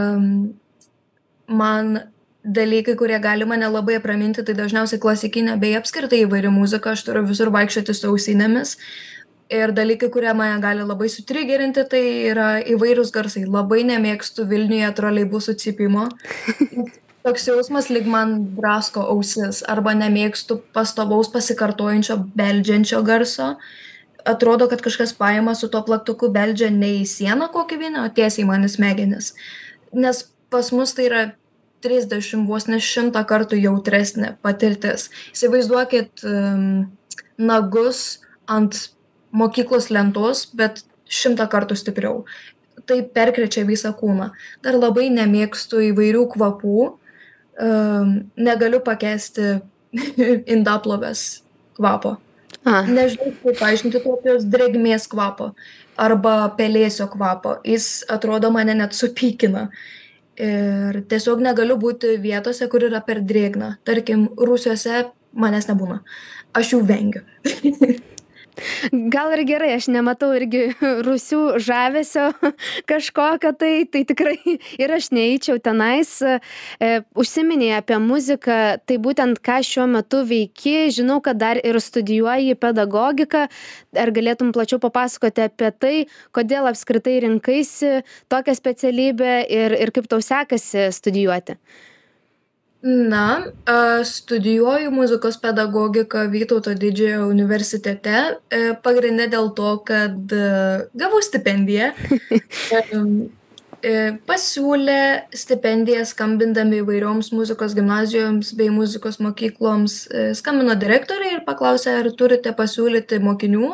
man 1.48 2.00
dalykai 2.48 2.96
kurie 2.96 3.20
gali 3.20 3.46
mane 3.46 3.68
labai 3.68 3.98
apraminti 4.00 4.44
tai 4.48 4.56
dažniausiai 4.56 5.02
klasikinė 5.04 5.58
bei 5.60 5.76
apskritai 5.80 6.24
įvairi 6.24 6.52
muzika. 6.54 6.96
Aš 6.96 7.04
turiu 7.08 7.26
visur 7.28 7.52
vaikščioti 7.54 7.96
su 7.96 8.12
ausinėmis 8.12 8.78
ir 9.50 9.72
dalykai 9.72 10.10
kurie 10.12 10.34
mane 10.36 10.60
gali 10.62 10.84
labai 10.86 11.10
sutrigerinti 11.12 11.84
tai 11.89 12.04
yra 12.32 12.48
įvairūs 12.75 13.12
garsai. 13.16 13.46
Labai 13.48 13.84
nemėgstu 13.88 14.48
vilniuje 14.50 14.92
troleibusų 15.00 15.58
cypimo. 15.62 16.08
Toks 17.27 17.48
jausmas 17.50 17.89
lyg 17.92 18.08
man 18.08 18.38
drasko 18.56 19.04
ausis 19.13 19.63
arba 19.68 19.92
nemėgstu 19.98 20.62
pastovaus 20.75 21.32
pasikartojančio 21.34 22.20
beldžiančio 22.38 23.01
garso. 23.08 23.56
Atrodo 24.27 24.68
kad 24.72 24.84
kažkas 24.84 25.13
paima 25.16 25.56
su 25.56 25.70
tuo 25.72 25.82
plaktuku 25.88 26.30
beldžia 26.32 26.70
ne 26.72 26.98
į 27.01 27.04
sieną 27.08 27.50
kokį 27.51 27.80
vieną 27.84 28.06
o 28.08 28.12
tiesiai 28.12 28.48
man 28.48 28.68
į 28.68 28.74
smegenis. 28.75 29.34
Nes 29.96 30.25
pas 30.51 30.72
mus 30.75 30.96
tai 30.96 31.08
yra 31.08 31.24
trisdešim 31.84 32.48
vos 32.50 32.68
ne 32.68 32.80
šimtą 32.84 33.24
kartų 33.27 33.60
jautresnė 33.62 34.34
patirtis. 34.44 35.08
Įsivaizduokit 35.36 36.24
um, 36.27 36.88
nagus 37.38 38.22
ant 38.48 38.88
mokyklos 39.38 39.89
lentos, 39.94 40.46
bet 40.58 40.84
šimtą 41.08 41.48
kartų 41.51 41.77
stipriau. 41.79 42.22
Tai 42.88 43.01
perkrečia 43.13 43.65
visą 43.67 43.91
kūną. 43.98 44.29
Dar 44.63 44.77
labai 44.77 45.10
nemėgstu 45.13 45.82
įvairių 45.89 46.24
kvapų, 46.36 46.86
um, 46.88 48.13
negaliu 48.38 48.79
pakesti 48.86 49.58
indaplovės 50.56 51.44
kvapo. 51.77 52.17
A. 52.67 52.82
Nežinau, 52.88 53.32
kaip 53.44 53.60
paaiškinti 53.60 54.01
tokios 54.03 54.48
drėgmės 54.51 55.08
kvapo 55.12 55.51
arba 56.00 56.34
pelėsio 56.58 57.08
kvapo. 57.12 57.58
Jis 57.67 58.03
atrodo 58.12 58.51
mane 58.53 58.75
net 58.77 58.96
supykina. 58.98 59.67
Ir 60.38 61.00
tiesiog 61.10 61.41
negaliu 61.41 61.79
būti 61.82 62.17
vietose, 62.22 62.67
kur 62.70 62.86
yra 62.86 63.01
per 63.06 63.24
drėgna. 63.25 63.77
Tarkim, 63.88 64.27
rūsiuose 64.38 65.08
manęs 65.34 65.70
nebūna. 65.72 66.03
Aš 66.58 66.75
jų 66.75 66.84
vengiu. 66.88 67.24
gal 69.14 69.34
ir 69.36 69.44
gerai 69.48 69.72
aš 69.76 69.88
nematau 69.94 70.32
irgi 70.38 70.68
rūsių 71.08 71.42
žavesio 71.64 72.28
kažkokio 72.92 73.54
tai 73.60 73.74
tai 73.92 74.04
tikrai 74.10 74.38
ir 74.84 74.94
aš 74.94 75.12
neeičiau 75.16 75.60
tenais. 75.64 76.14
E, 76.22 76.92
užsiminei 77.18 77.74
apie 77.78 78.00
muziką 78.02 78.60
tai 78.88 79.00
būtent 79.04 79.42
ką 79.46 79.60
šiuo 79.66 79.88
metu 79.92 80.24
veiki 80.28 80.90
žinau 80.94 81.20
kad 81.24 81.40
dar 81.42 81.62
ir 81.62 81.80
studijuoji 81.82 82.58
pedagogiką. 82.60 83.48
Ar 83.98 84.14
galėtum 84.14 84.54
plačiau 84.56 84.82
papasakoti 84.84 85.46
apie 85.48 85.74
tai 85.74 85.96
kodėl 86.36 86.70
apskritai 86.72 87.20
rinkaisi 87.26 88.02
tokią 88.32 88.58
specialybę 88.58 89.44
ir 89.50 89.78
ir 89.78 89.94
kaip 89.96 90.10
tau 90.12 90.24
sekasi 90.24 90.90
studijuoti 90.96 91.58
Na, 92.82 93.44
studijuoju 94.04 94.92
muzikos 94.92 95.38
pedagogiką 95.42 96.28
Vytauto 96.30 96.74
didžiojo 96.74 97.26
universitete, 97.28 98.20
e, 98.54 98.60
pagrinde 98.84 99.26
dėl 99.32 99.50
to, 99.58 99.72
kad 99.88 100.34
e, 100.34 100.86
gavau 100.94 101.22
stipendiją. 101.22 101.92
E, 103.86 104.18
pasiūlė 104.26 105.30
stipendiją 105.38 106.02
skambindami 106.10 106.80
įvairioms 106.82 107.28
muzikos 107.30 107.76
gimnazijoms 107.78 108.50
bei 108.58 108.72
muzikos 108.74 109.20
mokykloms. 109.22 110.00
Skambino 110.40 110.74
direktoriai 110.82 111.36
ir 111.36 111.44
paklausė, 111.46 111.94
ar 112.00 112.10
turite 112.18 112.56
pasiūlyti 112.58 113.20
mokinių. 113.22 113.70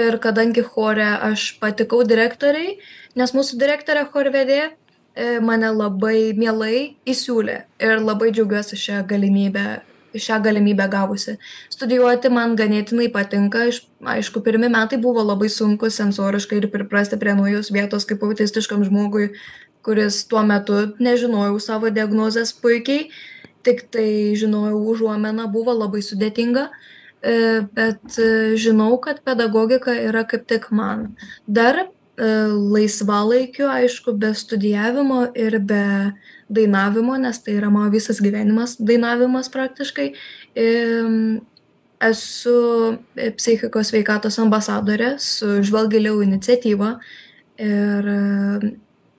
Ir 0.00 0.16
kadangi 0.24 0.64
chore 0.64 1.10
aš 1.28 1.44
patikau 1.60 2.00
direktoriai, 2.08 2.78
nes 3.20 3.36
mūsų 3.36 3.60
direktorė 3.60 4.06
chorvedė 4.16 4.62
mane 5.46 5.68
labai 5.70 6.32
mielai 6.34 6.96
įsiūlė 7.06 7.58
ir 7.86 8.00
labai 8.02 8.32
džiaugiuosi 8.34 8.78
šią 8.80 9.02
galimybę 9.06 9.66
šią 10.18 10.42
galimybę 10.42 10.88
gavusi. 10.88 11.36
Studijuoti 11.70 12.30
man 12.30 12.54
ganėtinai 12.56 13.08
patinka, 13.12 13.66
aišku, 14.14 14.42
pirmi 14.46 14.70
metai 14.70 14.98
buvo 15.02 15.24
labai 15.24 15.50
sunkus 15.50 15.98
sensoriškai 16.00 16.60
ir 16.60 16.68
priprasti 16.72 17.18
prie 17.20 17.34
naujos 17.34 17.72
vietos 17.74 18.06
kaip 18.08 18.22
autistiškam 18.22 18.84
žmogui, 18.86 19.32
kuris 19.84 20.24
tuo 20.30 20.42
metu 20.46 20.80
nežinojau 21.02 21.58
savo 21.60 21.90
diagnozės 21.90 22.54
puikiai, 22.60 23.08
tik 23.66 23.86
tai 23.92 24.34
žinojau 24.38 24.84
užuomeną, 24.94 25.48
buvo 25.52 25.74
labai 25.74 26.02
sudėtinga, 26.04 26.68
e, 27.24 27.34
bet 27.74 28.18
e, 28.20 28.30
žinau, 28.60 28.94
kad 29.02 29.24
pedagogika 29.26 29.96
yra 29.96 30.24
kaip 30.28 30.46
tik 30.48 30.70
man. 30.70 31.12
Dar 31.46 31.84
E, 31.84 32.03
laisvalaikiu 32.16 33.66
aišku 33.68 34.12
be 34.18 34.34
studijavimo 34.34 35.32
ir 35.34 35.58
be 35.58 36.12
dainavimo 36.48 37.16
nes 37.18 37.40
tai 37.42 37.56
yra 37.58 37.70
mano 37.70 37.90
visas 37.90 38.20
gyvenimas 38.22 38.76
dainavimas 38.78 39.50
praktiškai. 39.50 40.12
Esu 42.04 42.56
psichikos 43.36 43.90
sveikatos 43.90 44.38
ambasadorė 44.38 45.14
su 45.18 45.62
žvelk 45.64 45.90
giliau 45.96 46.20
iniciatyva 46.22 46.98
ir 47.58 48.10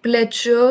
plečiu 0.06 0.66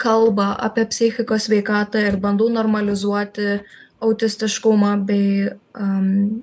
kalbą 0.00 0.56
apie 0.58 0.86
psichikos 0.90 1.46
sveikatą 1.46 2.02
ir 2.08 2.16
bandau 2.20 2.48
normalizuoti 2.52 3.60
autistiškumą 4.00 4.94
bei 5.06 5.48
um, 5.76 6.40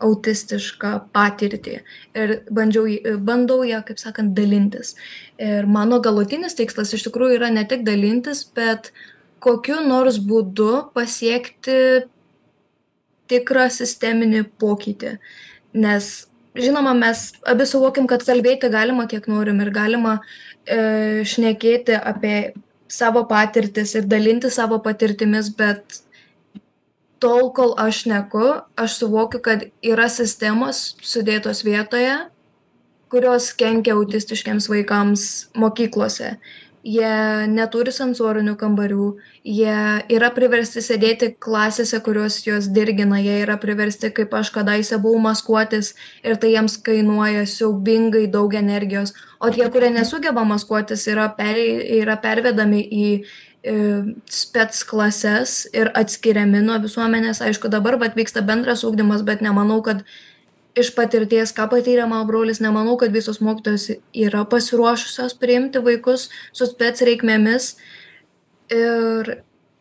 autistišką 0.00 0.92
patirtį 1.14 1.76
ir 2.16 2.34
bandžiau, 2.54 3.16
bandau 3.24 3.60
ją, 3.68 3.82
kaip 3.86 4.00
sakant, 4.00 4.32
dalintis. 4.36 4.94
Ir 5.40 5.68
mano 5.68 6.00
galutinis 6.04 6.56
tikslas 6.58 6.94
iš 6.96 7.06
tikrųjų 7.08 7.38
yra 7.40 7.50
ne 7.52 7.66
tik 7.68 7.84
dalintis, 7.86 8.42
bet 8.56 8.92
kokiu 9.44 9.80
nors 9.86 10.18
būdu 10.20 10.90
pasiekti 10.96 12.06
tikrą 13.30 13.68
sisteminį 13.72 14.44
pokytį. 14.60 15.14
Nes, 15.80 16.10
žinoma, 16.58 16.94
mes 16.98 17.30
abi 17.46 17.66
suvokim, 17.68 18.08
kad 18.10 18.24
kalbėti 18.26 18.72
galima 18.72 19.06
kiek 19.10 19.28
norim 19.30 19.62
ir 19.62 19.70
galima 19.74 20.18
e, 20.18 21.22
šnekėti 21.28 21.94
apie 22.00 22.36
savo 22.90 23.22
patirtis 23.30 23.94
ir 23.94 24.08
dalinti 24.10 24.50
savo 24.50 24.80
patirtimis, 24.82 25.52
bet 25.54 26.00
tol 27.20 27.52
kol 27.54 27.74
aš 27.78 28.04
šneku 28.04 28.46
aš 28.80 28.98
suvokiu 29.02 29.40
kad 29.44 29.68
yra 29.84 30.08
sistemos 30.08 30.96
sudėtos 31.04 31.64
vietoje 31.66 32.16
kurios 33.10 33.52
kenkia 33.58 33.96
autistiškiems 33.98 34.70
vaikams 34.70 35.22
mokyklose. 35.58 36.36
Jie 36.80 37.08
neturi 37.52 37.92
sensorinių 37.92 38.54
kambarių 38.56 39.06
jie 39.44 39.74
yra 40.16 40.30
priversti 40.32 40.80
sėdėti 40.80 41.34
klasėse 41.36 41.98
kurios 42.06 42.38
juos 42.46 42.70
dirgina 42.72 43.18
jie 43.20 43.34
yra 43.42 43.58
priversti 43.60 44.08
kaip 44.16 44.32
aš 44.38 44.48
kadaise 44.54 44.96
buvau 45.02 45.20
maskuotis 45.26 45.92
ir 46.24 46.40
tai 46.40 46.54
jiems 46.54 46.78
kainuoja 46.86 47.44
siaubingai 47.44 48.30
daug 48.32 48.56
energijos. 48.56 49.12
O 49.40 49.52
tie 49.52 49.68
kurie 49.68 49.90
nesugeba 49.92 50.46
maskuotis 50.48 51.04
yra 51.12 51.28
perei 51.36 52.00
yra 52.00 52.16
pervedami 52.16 52.80
į 52.80 53.06
spec 53.60 54.84
klases 54.88 55.66
ir 55.76 55.90
atskiriami 55.94 56.62
nuo 56.64 56.78
visuomenės. 56.80 57.42
Aišku 57.44 57.68
dabar 57.68 57.98
vat 58.00 58.16
vyksta 58.16 58.42
bendras 58.46 58.84
ugdymas 58.88 59.22
bet 59.26 59.42
nemanau 59.44 59.82
kad 59.84 60.04
iš 60.78 60.94
patirties 60.96 61.52
ką 61.52 61.66
patyrė 61.68 62.06
mano 62.08 62.24
brolis 62.28 62.62
nemanau 62.62 62.96
kad 62.96 63.12
visos 63.12 63.40
mokytojos 63.44 63.90
yra 64.14 64.46
pasiruošusios 64.48 65.36
priimti 65.36 65.82
vaikus 65.84 66.30
su 66.52 66.66
spec 66.66 67.02
reikmėmis. 67.04 67.74
Ir 68.72 69.34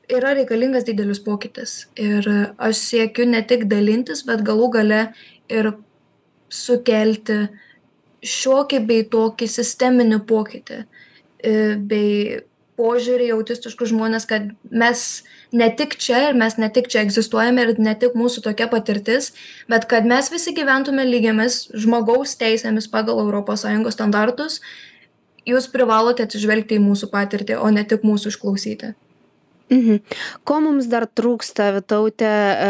yra 0.09 0.33
reikalingas 0.35 0.83
didelis 0.83 1.21
pokytis. 1.23 1.87
Ir 1.95 2.27
aš 2.57 2.83
siekiu 2.83 3.29
ne 3.29 3.41
tik 3.47 3.69
dalintis 3.71 4.25
bet 4.27 4.43
galų 4.43 4.71
gale 4.75 5.01
ir 5.47 5.71
sukelti 6.51 7.45
šiokį 8.25 8.79
bei 8.89 9.05
tokį 9.07 9.47
sisteminį 9.47 10.19
pokytį 10.27 10.83
bei 11.87 12.41
požiūrį 12.79 13.29
į 13.29 13.33
autistiškus 13.35 13.91
žmones 13.91 14.27
kad 14.29 14.47
mes 14.71 15.03
ne 15.51 15.67
tik 15.81 15.97
čia 15.99 16.29
ir 16.29 16.37
mes 16.39 16.55
ne 16.61 16.69
tik 16.73 16.87
čia 16.91 17.03
egzistuojame 17.05 17.65
ir 17.65 17.73
ne 17.81 17.95
tik 18.03 18.15
mūsų 18.19 18.45
tokia 18.47 18.69
patirtis 18.71 19.33
bet 19.71 19.89
kad 19.91 20.07
mes 20.07 20.31
visi 20.33 20.55
gyventume 20.57 21.05
lygiomis 21.09 21.65
žmogaus 21.85 22.37
teisėmis 22.39 22.89
pagal 22.95 23.21
europos 23.25 23.65
sąjungos 23.65 23.99
standartus 23.99 24.61
jūs 25.49 25.69
privalote 25.73 26.25
atsižvelgti 26.25 26.79
į 26.79 26.85
mūsų 26.87 27.11
patirtį 27.13 27.59
o 27.59 27.69
ne 27.75 27.85
tik 27.91 28.05
mūsų 28.07 28.33
išklausyti 28.35 28.93
Mhm. 29.69 29.99
Ko 30.49 30.59
mums 30.65 30.87
dar 30.89 31.05
trūksta, 31.05 31.69
Vitautė, 31.75 32.25
e, 32.25 32.69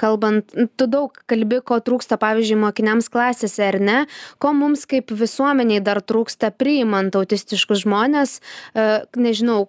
kalbant, 0.00 0.54
tu 0.80 0.86
daug 0.88 1.12
kalbi, 1.28 1.60
ko 1.60 1.76
trūksta, 1.84 2.16
pavyzdžiui, 2.20 2.56
mokiniams 2.62 3.10
klasėse, 3.12 3.60
ar 3.68 3.76
ne? 3.80 3.98
Ko 4.40 4.54
mums 4.56 4.86
kaip 4.88 5.12
visuomeniai 5.12 5.82
dar 5.84 6.00
trūksta 6.00 6.50
priimant 6.56 7.12
autistiškus 7.20 7.84
žmonės, 7.84 8.40
e, 8.72 8.86
nežinau, 9.20 9.68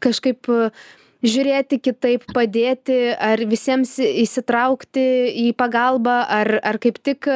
kažkaip 0.00 0.48
e, 0.48 0.70
žiūrėti 1.20 1.80
kitaip, 1.84 2.24
padėti, 2.32 3.12
ar 3.12 3.42
visiems 3.50 3.98
įsitraukti 4.00 5.04
į 5.48 5.52
pagalbą, 5.58 6.22
ar, 6.32 6.54
ar 6.62 6.80
kaip 6.80 6.96
tik, 7.04 7.28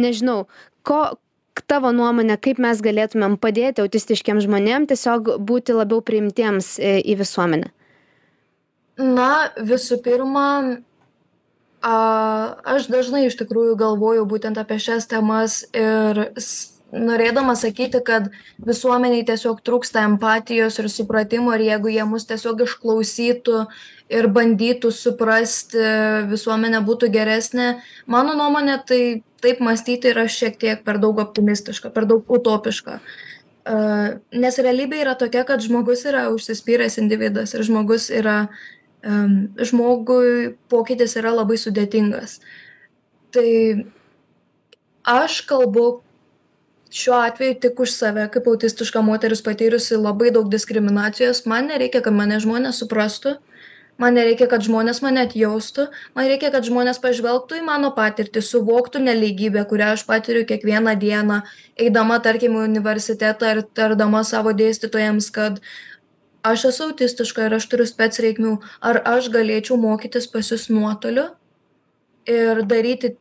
nežinau, 0.00 0.46
ko, 0.86 1.18
tavo 1.66 1.92
nuomone 1.94 2.36
kaip 2.40 2.58
mes 2.62 2.80
galėtumėm 2.82 3.36
padėti 3.40 3.84
autistiškiem 3.84 4.42
žmonėm 4.42 4.88
tiesiog 4.90 5.36
būti 5.38 5.76
labiau 5.76 6.02
priimtiems 6.04 6.76
e, 6.78 6.98
į 7.00 7.18
visuomenę? 7.22 7.70
Na, 8.98 9.30
visų 9.58 9.98
pirma, 10.04 10.48
a, 11.82 11.94
aš 12.76 12.88
dažnai 12.92 13.26
iš 13.28 13.38
tikrųjų 13.40 13.74
galvoju 13.80 14.26
būtent 14.30 14.60
apie 14.60 14.78
šias 14.82 15.08
temas 15.10 15.62
ir 15.74 16.28
norėdama 16.94 17.54
sakyti, 17.58 18.00
kad 18.04 18.30
visuomeniai 18.62 19.24
tiesiog 19.26 19.60
trūksta 19.66 20.04
empatijos 20.08 20.78
ir 20.80 20.88
supratimo 20.92 21.54
ir 21.54 21.66
jeigu 21.66 21.92
jie 21.92 22.06
mus 22.08 22.26
tiesiog 22.28 22.62
išklausytų 22.66 23.64
ir 24.14 24.28
bandytų 24.30 24.92
suprasti, 24.94 25.80
visuomenė 26.30 26.82
būtų 26.86 27.10
geresnė, 27.14 27.68
mano 28.06 28.36
nuomonė, 28.38 28.78
tai 28.86 29.00
taip 29.44 29.62
mąstyti 29.64 30.12
yra 30.12 30.26
šiek 30.30 30.58
tiek 30.60 30.84
per 30.84 31.00
daug 31.02 31.18
optimistiška, 31.22 31.90
per 31.94 32.06
daug 32.08 32.28
utopiška. 32.30 33.00
Nes 33.64 34.60
realybė 34.60 35.00
yra 35.00 35.16
tokia, 35.16 35.44
kad 35.48 35.64
žmogus 35.64 36.04
yra 36.08 36.28
užsispyręs 36.34 36.98
individas 37.00 37.56
ir 37.56 37.64
žmogus 37.64 38.10
yra, 38.12 38.48
žmogui 39.04 40.54
pokytis 40.72 41.16
yra 41.20 41.32
labai 41.32 41.56
sudėtingas. 41.60 42.38
Tai 43.34 43.48
aš 45.04 45.40
kalbu 45.48 46.03
šiuo 46.94 47.16
atveju 47.26 47.56
tik 47.62 47.80
už 47.80 47.90
save, 47.90 48.28
kaip 48.30 48.46
autistiška 48.50 49.02
moteris 49.02 49.42
patyrusi 49.42 49.98
labai 49.98 50.30
daug 50.34 50.50
diskriminacijos, 50.50 51.42
man 51.50 51.66
nereikia, 51.72 52.04
kad 52.04 52.14
mane 52.14 52.38
žmonės 52.42 52.78
suprastų, 52.82 53.34
man 53.98 54.14
nereikia 54.18 54.46
kad 54.50 54.62
žmonės 54.66 55.00
mane 55.02 55.24
atjaustų. 55.26 55.88
Man 56.14 56.28
reikia 56.30 56.52
kad 56.54 56.66
žmonės 56.66 57.00
pažvelgtų 57.02 57.60
į 57.60 57.64
mano 57.66 57.90
patirtį 57.94 58.42
suvoktų 58.42 59.02
nelygybę 59.08 59.64
kurią 59.70 59.94
aš 59.96 60.06
patiriu 60.06 60.44
kiekvieną 60.46 60.94
dieną 61.00 61.40
eidama 61.78 62.20
tarkim 62.22 62.58
į 62.58 62.64
universitetą 62.68 63.54
ir 63.54 63.62
tardama 63.74 64.22
savo 64.26 64.54
dėstytojams 64.54 65.30
kad 65.34 65.60
aš 66.44 66.68
esu 66.70 66.88
autistiška 66.90 67.48
ir 67.48 67.58
aš 67.58 67.68
turiu 67.72 67.86
spec 67.90 68.18
reikmių. 68.22 68.58
Ar 68.82 69.00
aš 69.16 69.30
galėčiau 69.34 69.78
mokytis 69.80 70.30
pas 70.30 70.50
jus 70.50 70.68
nuotoliu 70.70 71.30
ir 72.30 72.62
daryti 72.68 73.16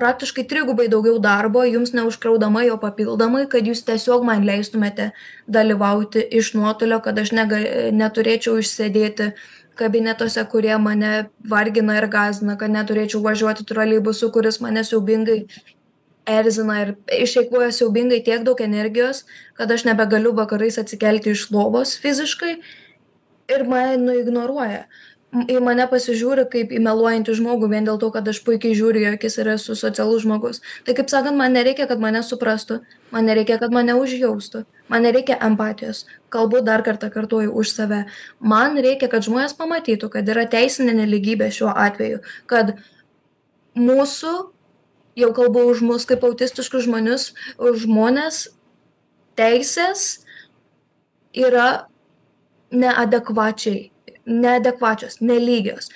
praktiškai 0.00 0.46
trigubai 0.48 0.88
daugiau 0.92 1.18
darbo 1.22 1.62
jums 1.68 1.92
neužkraudama 1.96 2.64
jo 2.66 2.76
papildomai 2.82 3.46
kad 3.52 3.68
jūs 3.68 3.84
tiesiog 3.86 4.24
man 4.26 4.46
leistumėte 4.48 5.10
dalyvauti 5.58 6.24
iš 6.40 6.54
nuotolio 6.56 7.00
kad 7.04 7.18
aš 7.22 7.34
nega 7.36 7.60
neturėčiau 7.96 8.58
išsėdėti 8.62 9.32
kabinetuose 9.80 10.44
kurie 10.52 10.76
mane 10.86 11.12
vargina 11.52 11.98
ir 12.00 12.08
gąsdina 12.12 12.56
kad 12.60 12.72
neturėčiau 12.76 13.22
važiuoti 13.26 13.68
troleibusu 13.68 14.32
kuris 14.34 14.60
mane 14.64 14.84
siaubingai 14.88 15.38
erzina 16.30 16.80
ir 16.84 16.94
išeikvoja 17.20 17.70
siaubingai 17.74 18.20
tiek 18.26 18.44
daug 18.46 18.60
energijos 18.64 19.24
kad 19.58 19.72
aš 19.72 19.86
nebegaliu 19.88 20.34
vakarais 20.36 20.78
atsikelti 20.82 21.34
iš 21.36 21.48
lovos 21.54 21.96
fiziškai 22.02 22.56
ir 23.54 23.64
mane 23.68 23.96
nuignoruoja 24.04 24.84
į 25.30 25.60
mane 25.62 25.86
pasižiūri 25.90 26.44
kaip 26.50 26.72
į 26.74 26.80
meluojantį 26.82 27.36
žmogų 27.38 27.68
vien 27.70 27.86
dėl 27.86 27.98
to 28.02 28.08
kad 28.10 28.26
aš 28.28 28.40
puikiai 28.46 28.74
žiūriu 28.74 29.04
į 29.04 29.08
akis 29.14 29.38
ir 29.38 29.52
esu 29.54 29.76
socialus 29.78 30.24
žmogus. 30.24 30.58
Tai 30.86 30.94
kaip 30.98 31.10
sakant 31.12 31.38
man 31.38 31.54
nereikia 31.54 31.86
kad 31.90 32.02
mane 32.02 32.22
suprastų 32.26 32.80
man 33.14 33.30
nereikia 33.30 33.60
kad 33.62 33.70
mane 33.74 33.94
užjaustų 33.94 34.64
man 34.90 35.06
nereikia 35.06 35.38
empatijos. 35.46 36.02
Kalbu 36.34 36.64
dar 36.66 36.82
kartą 36.82 37.12
kartoju 37.14 37.54
už 37.54 37.70
save. 37.70 38.04
Man 38.40 38.78
reikia 38.82 39.10
kad 39.10 39.22
žmonės 39.26 39.54
pamatytų 39.58 40.10
kad 40.10 40.28
yra 40.34 40.48
teisinė 40.50 40.96
nelygybė 41.04 41.50
šiuo 41.54 41.70
atveju 41.70 42.24
kad 42.50 42.74
mūsų 43.78 44.34
jau 45.20 45.30
kalbu 45.36 45.62
už 45.70 45.84
mus 45.86 46.08
kaip 46.10 46.26
autistiškus 46.26 46.88
žmonius 46.88 47.30
žmones 47.84 48.48
teisės 49.38 50.24
yra 51.38 51.86
neadekvačiai 52.74 53.90
neadekvačios 54.30 55.20
nelygios. 55.20 55.90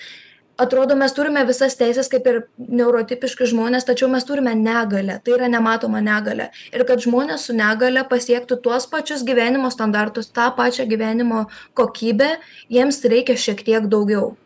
Atrodo 0.57 0.94
mes 0.94 1.11
turime 1.11 1.42
visas 1.47 1.75
teises 1.75 2.07
kaip 2.11 2.27
ir 2.31 2.37
neurotipiški 2.79 3.49
žmonės 3.51 3.88
tačiau 3.88 4.07
mes 4.12 4.23
turime 4.27 4.53
negalią. 4.55 5.16
Tai 5.27 5.33
yra 5.35 5.49
nematoma 5.51 5.99
negalia 6.05 6.53
ir 6.70 6.85
kad 6.87 7.03
žmonės 7.03 7.49
su 7.49 7.57
negalia 7.59 8.05
pasiektų 8.07 8.61
tuos 8.62 8.87
pačius 8.90 9.25
gyvenimo 9.27 9.73
standartus 9.75 10.31
tą 10.31 10.53
pačią 10.55 10.87
gyvenimo 10.87 11.49
kokybę 11.75 12.37
jiems 12.70 13.03
reikia 13.03 13.35
šiek 13.35 13.64
tiek 13.66 13.88
daugiau. 13.90 14.37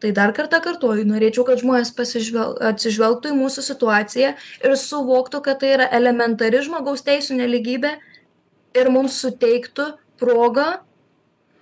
Tai 0.00 0.12
dar 0.16 0.30
kartą 0.32 0.60
kartoju 0.64 1.02
norėčiau 1.08 1.42
kad 1.48 1.58
žmonės 1.60 1.90
pasižvel 1.98 2.54
atsižvelgtų 2.70 3.34
į 3.34 3.40
mūsų 3.40 3.64
situaciją 3.66 4.30
ir 4.38 4.76
suvoktų 4.78 5.42
kad 5.48 5.58
tai 5.64 5.74
yra 5.74 5.90
elementari 5.98 6.62
žmogaus 6.62 7.02
teisių 7.04 7.40
nelygybė 7.42 7.96
ir 8.78 8.92
mums 8.94 9.18
suteiktų 9.18 9.90
progą 10.22 10.68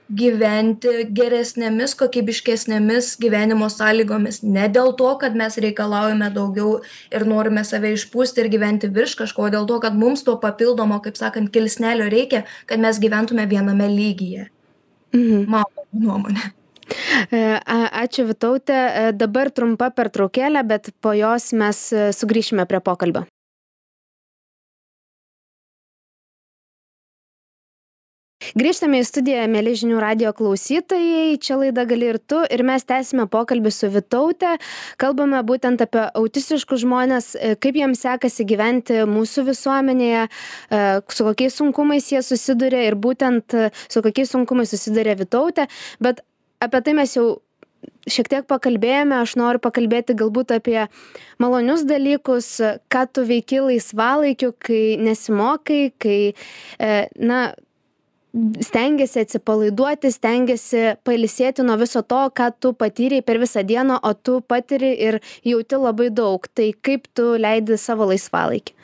gyventi 0.08 1.04
geresnėmis 1.12 1.94
kokybiškesnėmis 2.00 3.14
gyvenimo 3.20 3.68
sąlygomis 3.72 4.42
ne 4.42 4.68
dėl 4.72 4.94
to 4.96 5.10
kad 5.20 5.36
mes 5.36 5.58
reikalaujame 5.60 6.30
daugiau 6.34 6.78
ir 7.12 7.26
norime 7.28 7.64
save 7.64 7.92
išpūsti 7.96 8.44
ir 8.44 8.52
gyventi 8.54 8.88
virš 8.88 9.18
kažko 9.22 9.48
o 9.48 9.50
dėl 9.52 9.66
to 9.68 9.80
kad 9.84 9.96
mums 9.96 10.24
to 10.24 10.36
papildomo 10.40 11.00
kaip 11.04 11.20
sakant 11.20 11.52
kilsnelio 11.52 12.08
reikia 12.08 12.44
kad 12.66 12.80
mes 12.80 13.00
gyventume 13.00 13.48
viename 13.48 13.88
lygyje 13.88 14.48
Mhm. 15.12 15.44
mano 15.48 15.88
nuomone 15.92 16.52
E, 17.30 17.60
Ačiū 18.02 18.24
Vitautė. 18.28 18.72
E, 18.72 19.12
Dabar 19.12 19.50
trumpa 19.52 19.90
pertraukėlė, 19.92 20.62
bet 20.64 20.88
po 21.04 21.12
jos 21.12 21.52
mes 21.52 21.92
e, 21.92 22.08
sugrįšime 22.16 22.64
prie 22.68 22.80
pokalbio. 22.80 23.26
Grįžtame 28.58 28.98
į 28.98 29.04
studiją, 29.06 29.42
mėly 29.52 29.74
žinių 29.78 30.00
radio 30.02 30.30
klausytojai. 30.34 31.36
Čia 31.38 31.60
laida 31.60 31.84
gali 31.86 32.08
ir 32.10 32.16
tu. 32.18 32.40
Ir 32.50 32.64
mes 32.66 32.82
tęsime 32.82 33.28
pokalbį 33.30 33.70
su 33.70 33.90
Vitautė. 33.92 34.56
Kalbame 34.98 35.38
būtent 35.46 35.84
apie 35.84 36.00
autistiškus 36.18 36.80
žmonės, 36.82 37.28
e, 37.36 37.52
kaip 37.54 37.76
jiems 37.78 38.02
sekasi 38.02 38.46
gyventi 38.48 39.04
mūsų 39.06 39.44
visuomenėje, 39.50 40.24
e, 40.26 40.80
su 41.06 41.26
kokiais 41.28 41.58
sunkumais 41.60 42.08
jie 42.10 42.22
susiduria 42.24 42.80
ir 42.88 42.96
būtent 42.96 43.54
e, 43.54 43.68
su 43.86 44.02
kokiais 44.02 44.34
sunkumais 44.34 44.74
susiduria 44.74 45.14
Vitautė. 45.20 45.68
Bet 46.00 46.24
apie 46.58 46.82
tai 46.82 46.96
mes 46.98 47.14
jau 47.14 47.28
šiek 48.10 48.26
tiek 48.32 48.50
pakalbėjome, 48.50 49.22
aš 49.22 49.36
noriu 49.38 49.62
pakalbėti 49.62 50.18
galbūt 50.18 50.56
apie 50.56 50.88
malonius 51.38 51.86
dalykus, 51.86 52.50
ką 52.90 53.06
tu 53.12 53.22
veiki 53.22 53.62
laisvalaikiu, 53.68 54.50
kai 54.58 54.98
nesimokai, 54.98 55.92
kai, 55.94 56.34
na, 57.20 57.52
stengiasi 58.60 59.22
atsipalaiduoti, 59.24 60.10
stengiasi 60.12 60.82
pailsėti 61.06 61.64
nuo 61.64 61.78
viso 61.80 62.02
to, 62.04 62.20
ką 62.36 62.50
tu 62.60 62.72
patyrei 62.76 63.22
per 63.24 63.40
visą 63.40 63.64
dieną, 63.66 64.00
o 64.04 64.12
tu 64.14 64.40
patiri 64.40 64.92
ir 65.08 65.20
jauti 65.46 65.80
labai 65.80 66.10
daug. 66.10 66.44
Tai 66.54 66.68
kaip 66.84 67.08
tu 67.16 67.32
leidi 67.40 67.78
savo 67.80 68.08
laisvalaikį? 68.10 68.74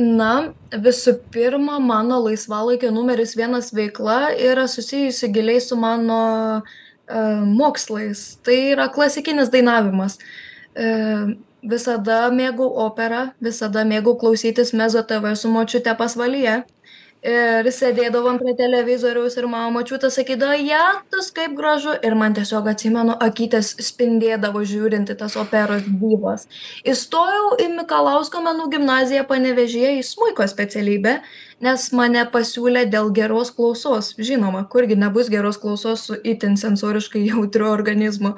Na, 0.00 0.52
visų 0.70 1.16
pirma, 1.34 1.80
mano 1.82 2.20
laisvalaikio 2.22 2.92
numeris 2.94 3.34
vienas 3.36 3.72
veikla 3.74 4.36
yra 4.38 4.68
susijusi 4.70 5.32
giliai 5.34 5.60
su 5.60 5.76
mano 5.76 6.20
e, 6.60 6.62
mokslais. 7.42 8.38
Tai 8.46 8.54
yra 8.76 8.86
klasikinis 8.92 9.50
dainavimas. 9.50 10.20
E, 10.78 10.92
visada 11.66 12.28
mėgau 12.32 12.68
operą, 12.84 13.32
visada 13.42 13.82
mėgau 13.84 14.14
klausytis 14.20 14.70
Mezo 14.72 15.02
TV 15.02 15.34
su 15.36 15.50
močiute 15.50 15.96
pasvalyje. 15.98 16.60
Ir 17.20 17.66
sėdėdavom 17.68 18.38
prie 18.40 18.54
televizoriaus 18.56 19.34
ir 19.36 19.44
mano 19.44 19.68
močiutė 19.74 20.08
sakydavo, 20.08 20.54
jetus 20.56 21.26
kaip 21.36 21.52
gražu. 21.58 21.92
Ir 22.00 22.14
man 22.16 22.32
tiesiog 22.32 22.70
atsimenu, 22.72 23.12
akytės 23.20 23.74
spindėdavo 23.84 24.62
žiūrinti 24.64 25.18
tas 25.20 25.36
operos 25.36 25.84
gyvas. 26.00 26.46
Įstojau 26.80 27.58
į 27.60 27.66
Mikalausko 27.74 28.40
menų 28.46 28.70
gimnaziją 28.72 29.26
panevežėje 29.28 29.98
į 29.98 30.06
smuiko 30.08 30.46
specialybę, 30.48 31.18
nes 31.60 31.84
mane 31.92 32.24
pasiūlė 32.32 32.86
dėl 32.88 33.12
geros 33.12 33.52
klausos. 33.52 34.14
Žinoma, 34.16 34.64
kurgi 34.72 34.96
nebus 34.96 35.28
geros 35.28 35.60
klausos 35.60 36.06
su 36.08 36.16
itin 36.24 36.56
sensoriškai 36.56 37.26
jautriu 37.26 37.68
organizmu. 37.68 38.32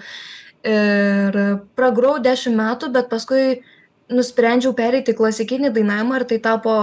Ir 0.67 1.41
pragrau 1.79 2.19
dešimt 2.23 2.59
metų, 2.59 2.91
bet 2.99 3.07
paskui 3.15 3.63
nusprendžiau 4.11 4.75
pereiti 4.75 5.15
klasikinį 5.15 5.71
dainavimą 5.71 6.19
ir 6.19 6.29
tai 6.35 6.43
tapo 6.43 6.77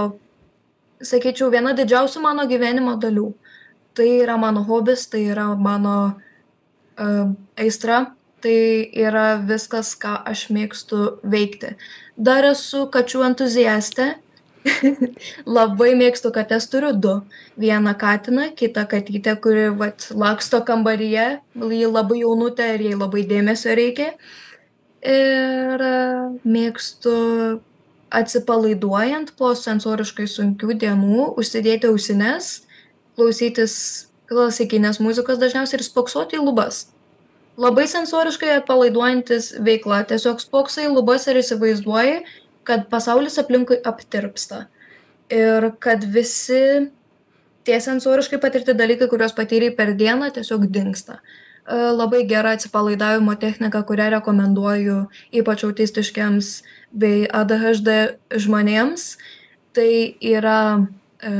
sakyčiau, 1.02 1.50
viena 1.52 1.74
didžiausių 1.76 2.22
mano 2.24 2.46
gyvenimo 2.50 2.96
dalių. 3.00 3.30
Tai 3.96 4.06
yra 4.22 4.36
mano 4.38 4.62
hobis, 4.64 5.06
tai 5.10 5.24
yra 5.32 5.48
mano 5.58 5.96
uh, 7.00 7.32
aistra, 7.58 8.04
tai 8.40 8.88
yra 8.96 9.40
viskas, 9.44 9.92
ką 9.98 10.20
aš 10.30 10.48
mėgstu 10.54 11.20
veikti. 11.26 11.74
Dar 12.16 12.46
esu 12.52 12.86
kačių 12.92 13.24
entuziastė. 13.30 14.12
Labai 15.56 15.94
mėgstu 15.96 16.28
kates, 16.34 16.66
turiu 16.68 16.92
du. 16.92 17.14
Vieną 17.60 17.94
katiną, 17.98 18.50
kitą 18.56 18.84
katytę, 18.90 19.34
kuri 19.40 19.70
vat, 19.72 20.10
laksto 20.12 20.60
kambaryje, 20.68 21.40
ji 21.56 21.88
labai 21.88 22.20
jaunutė 22.20 22.74
ir 22.74 22.84
jai 22.90 22.98
labai 23.00 23.24
dėmesio 23.28 23.72
reikia. 23.76 24.10
Ir 25.00 25.80
e, 25.80 25.94
mėgstu 26.44 27.14
atsipalaiduojant 28.10 29.34
po 29.38 29.52
sensoriškai 29.54 30.26
sunkių 30.28 30.76
dienų 30.82 31.26
užsidėti 31.40 31.90
ausines, 31.90 32.52
klausytis 33.18 33.74
klasikinės 34.30 35.00
muzikos 35.02 35.40
dažniausiai 35.42 35.80
ir 35.80 35.86
spoksoti 35.86 36.38
į 36.38 36.44
lubas. 36.46 36.88
Labai 37.60 37.84
sensoriškai 37.90 38.54
atpalaiduojantis 38.60 39.52
veikla. 39.66 40.04
Tiesiog 40.08 40.40
spoksai 40.40 40.86
lubas 40.88 41.26
ir 41.28 41.40
įsivaizduoji, 41.42 42.22
kad 42.64 42.86
pasaulis 42.92 43.38
aplinkui 43.42 43.80
aptirpsta. 43.84 44.64
Ir 45.30 45.70
kad 45.82 46.06
visi 46.14 46.90
tie 47.66 47.78
sensoriškai 47.82 48.40
patirti 48.42 48.74
dalykai, 48.74 49.10
kuriuos 49.10 49.34
patyrei 49.36 49.74
per 49.76 49.92
dieną, 49.98 50.30
tiesiog 50.34 50.66
dinksta. 50.72 51.20
Labai 51.70 52.24
gera 52.26 52.54
atsipalaidavimo 52.56 53.36
technika, 53.38 53.82
kurią 53.86 54.08
rekomenduoju 54.16 55.02
ypač 55.42 55.66
autistiškiams 55.68 56.54
bei 56.92 57.26
ADHD 57.26 58.18
žmonėms. 58.34 59.14
Tai 59.76 59.90
yra 60.18 60.60
e, 61.22 61.30
e, 61.30 61.32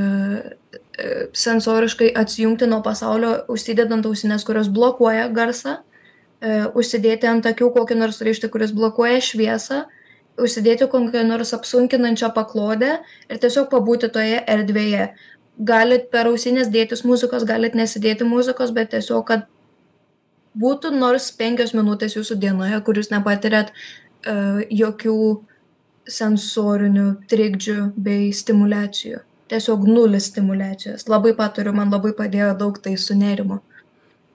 sensoriškai 1.34 2.12
atsijungti 2.14 2.68
nuo 2.70 2.80
pasaulio, 2.86 3.32
užsidedant 3.50 4.06
ausines, 4.06 4.44
kurios 4.46 4.70
blokuoja 4.70 5.26
garsą, 5.34 5.80
e, 6.38 6.60
užsidėti 6.78 7.26
ant 7.30 7.48
akių 7.50 7.72
kokį 7.74 7.98
nors 7.98 8.22
raištį, 8.22 8.52
kuris 8.54 8.74
blokuoja 8.76 9.18
šviesą, 9.24 9.84
užsidėti 10.40 10.86
kokią 10.88 11.24
nors 11.26 11.50
apsunkinančią 11.56 12.30
paklodę 12.36 13.00
ir 13.28 13.42
tiesiog 13.42 13.66
pabūti 13.72 14.12
toje 14.14 14.44
erdvėje. 14.46 15.10
Galit 15.58 16.06
per 16.14 16.30
ausinės 16.30 16.70
dėtis 16.72 17.02
muzikos, 17.04 17.42
galit 17.44 17.74
nesidėti 17.76 18.24
muzikos, 18.24 18.70
bet 18.72 18.94
tiesiog, 18.94 19.26
kad 19.26 19.50
būtų 20.56 20.94
nors 20.94 21.26
penkios 21.36 21.74
minutės 21.74 22.14
jūsų 22.16 22.38
dienoje, 22.40 22.78
kur 22.86 22.96
jūs 22.96 23.10
nepatiriat 23.12 23.74
uh, 23.74 23.82
jokių 24.26 25.16
sensorinių 26.10 27.06
trikdžių 27.30 27.90
bei 27.96 28.30
stimulacijų. 28.34 29.22
Tiesiog 29.50 29.86
nulis 29.88 30.28
stimulacijos. 30.30 31.08
Labai 31.10 31.32
patariu, 31.34 31.72
man 31.74 31.90
labai 31.90 32.12
padėjo 32.14 32.52
daug 32.58 32.78
tai 32.82 32.96
su 32.96 33.16
nerimu. 33.18 33.60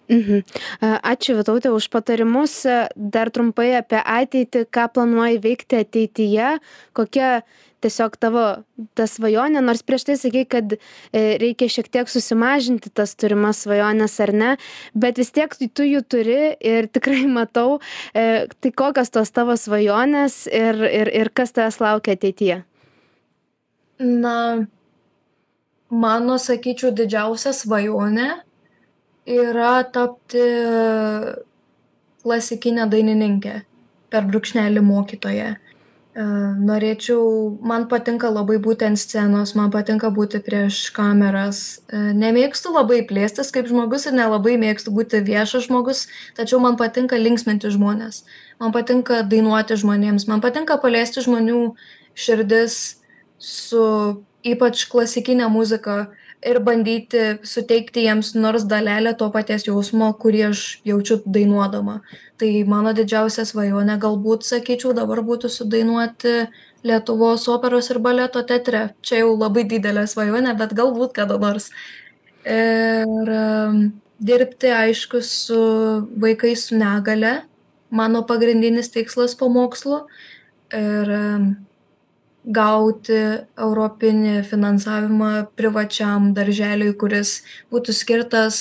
mhm 0.10 0.44
ačiū 0.82 1.34
vytaute 1.38 1.70
už 1.74 1.90
patarimus 1.90 2.66
dar 2.96 3.30
trumpai 3.34 3.74
apie 3.82 3.98
ateitį 3.98 4.66
ką 4.70 4.86
planuoji 4.94 5.42
veikti 5.42 5.82
ateityje 5.82 6.60
kokia 6.94 7.42
tiesiog 7.86 8.18
tavo 8.22 8.46
ta 8.98 9.08
svajonė 9.10 9.64
nors 9.66 9.86
prieš 9.86 10.08
tai 10.10 10.18
sakei 10.20 10.46
kad 10.50 10.78
reikia 11.14 11.70
šiek 11.72 11.90
tiek 11.94 12.12
susimažinti 12.12 12.92
tas 12.94 13.16
turimas 13.16 13.64
svajones 13.66 14.20
ar 14.26 14.34
ne 14.34 14.52
bet 14.94 15.22
vis 15.22 15.32
tiek 15.36 15.54
tu 15.56 15.88
jų 15.88 16.04
turi 16.10 16.40
ir 16.60 16.90
tikrai 16.92 17.26
matau 17.32 17.80
tai 18.14 18.72
kokios 18.76 19.14
tos 19.14 19.34
tavo 19.36 19.58
svajonės 19.60 20.46
ir 20.52 20.82
ir 20.90 21.12
ir 21.24 21.34
kas 21.36 21.56
tavęs 21.56 21.82
laukia 21.84 22.16
ateityje? 22.18 22.64
Na 24.00 24.66
mano 25.90 26.38
sakyčiau 26.42 26.92
didžiausia 26.96 27.54
svajonė 27.56 28.30
yra 29.26 29.84
tapti 29.94 30.44
klasikine 32.26 32.88
dainininke 32.90 33.62
per 34.10 34.28
brūkšnelį 34.30 34.84
mokytoja. 34.86 35.54
e, 35.54 35.65
norėčiau 36.16 37.60
man 37.60 37.90
patinka 37.92 38.30
labai 38.32 38.56
būti 38.64 38.86
ant 38.88 39.00
scenos 39.00 39.52
man 39.56 39.72
patinka 39.72 40.08
būti 40.16 40.40
prieš 40.40 40.92
kameras. 40.96 41.82
E, 41.92 41.98
nemėgstu 42.16 42.72
labai 42.72 43.02
plėstis 43.04 43.52
kaip 43.52 43.68
žmogus 43.68 44.08
ir 44.08 44.16
nelabai 44.16 44.56
mėgstu 44.56 44.94
būti 44.96 45.20
viešas 45.20 45.68
žmogus 45.68 46.08
tačiau 46.38 46.62
man 46.64 46.78
patinka 46.80 47.20
linksminti 47.20 47.68
žmones 47.68 48.24
man 48.64 48.72
patinka 48.72 49.24
dainuoti 49.28 49.76
žmonėms 49.76 50.28
man 50.32 50.40
patinka 50.40 50.80
paliesti 50.80 51.20
žmonių 51.26 51.76
širdis 52.16 53.02
su 53.36 53.84
ypač 54.46 54.86
klasikine 54.88 55.50
muzika 55.52 56.08
ir 56.46 56.60
bandyti 56.62 57.24
suteikti 57.48 58.06
jiems 58.06 58.34
nors 58.38 58.68
dalelę 58.70 59.16
to 59.18 59.30
paties 59.34 59.66
jausmo 59.68 60.12
kurį 60.22 60.44
aš 60.52 60.64
jaučiu 60.86 61.20
dainuodama. 61.26 62.00
Tai 62.40 62.52
mano 62.70 62.94
didžiausia 62.98 63.46
svajonė 63.50 63.98
galbūt 64.02 64.46
sakyčiau 64.48 64.94
dabar 64.98 65.24
būtų 65.26 65.50
sudainuoti 65.50 66.36
lietuvos 66.86 67.48
operos 67.50 67.90
ir 67.90 68.00
baleto 68.00 68.44
teatre. 68.46 68.90
Čia 69.02 69.24
jau 69.24 69.34
labai 69.34 69.66
didelė 69.70 70.06
svajonė 70.08 70.54
bet 70.60 70.76
galbūt 70.78 71.16
kada 71.18 71.40
nors. 71.42 71.72
Ir 72.46 73.34
dirbti 74.22 74.72
aišku 74.72 75.22
su 75.26 75.60
vaikais 76.22 76.70
su 76.70 76.78
negalia 76.78 77.42
mano 77.90 78.24
pagrindinis 78.28 78.92
tikslas 78.94 79.36
po 79.40 79.50
mokslų 79.52 80.04
ir 80.76 81.12
gauti 82.46 83.18
europinį 83.58 84.42
finansavimą 84.46 85.32
privačiam 85.58 86.32
darželiui 86.38 86.94
kuris 87.00 87.40
būtų 87.74 87.96
skirtas 87.98 88.60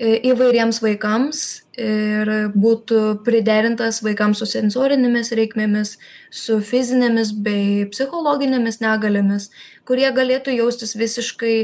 įvairiems 0.00 0.78
vaikams 0.80 1.42
ir 1.80 2.30
būtų 2.56 3.00
priderintas 3.26 4.00
vaikams 4.04 4.40
su 4.40 4.48
sensorinėmis 4.48 5.32
reikmėmis 5.36 5.98
su 6.32 6.56
fizinėmis 6.64 7.34
bei 7.44 7.84
psichologinėmis 7.92 8.80
negaliomis 8.80 9.50
kurie 9.84 10.08
galėtų 10.16 10.56
jaustis 10.56 10.96
visiškai 10.96 11.56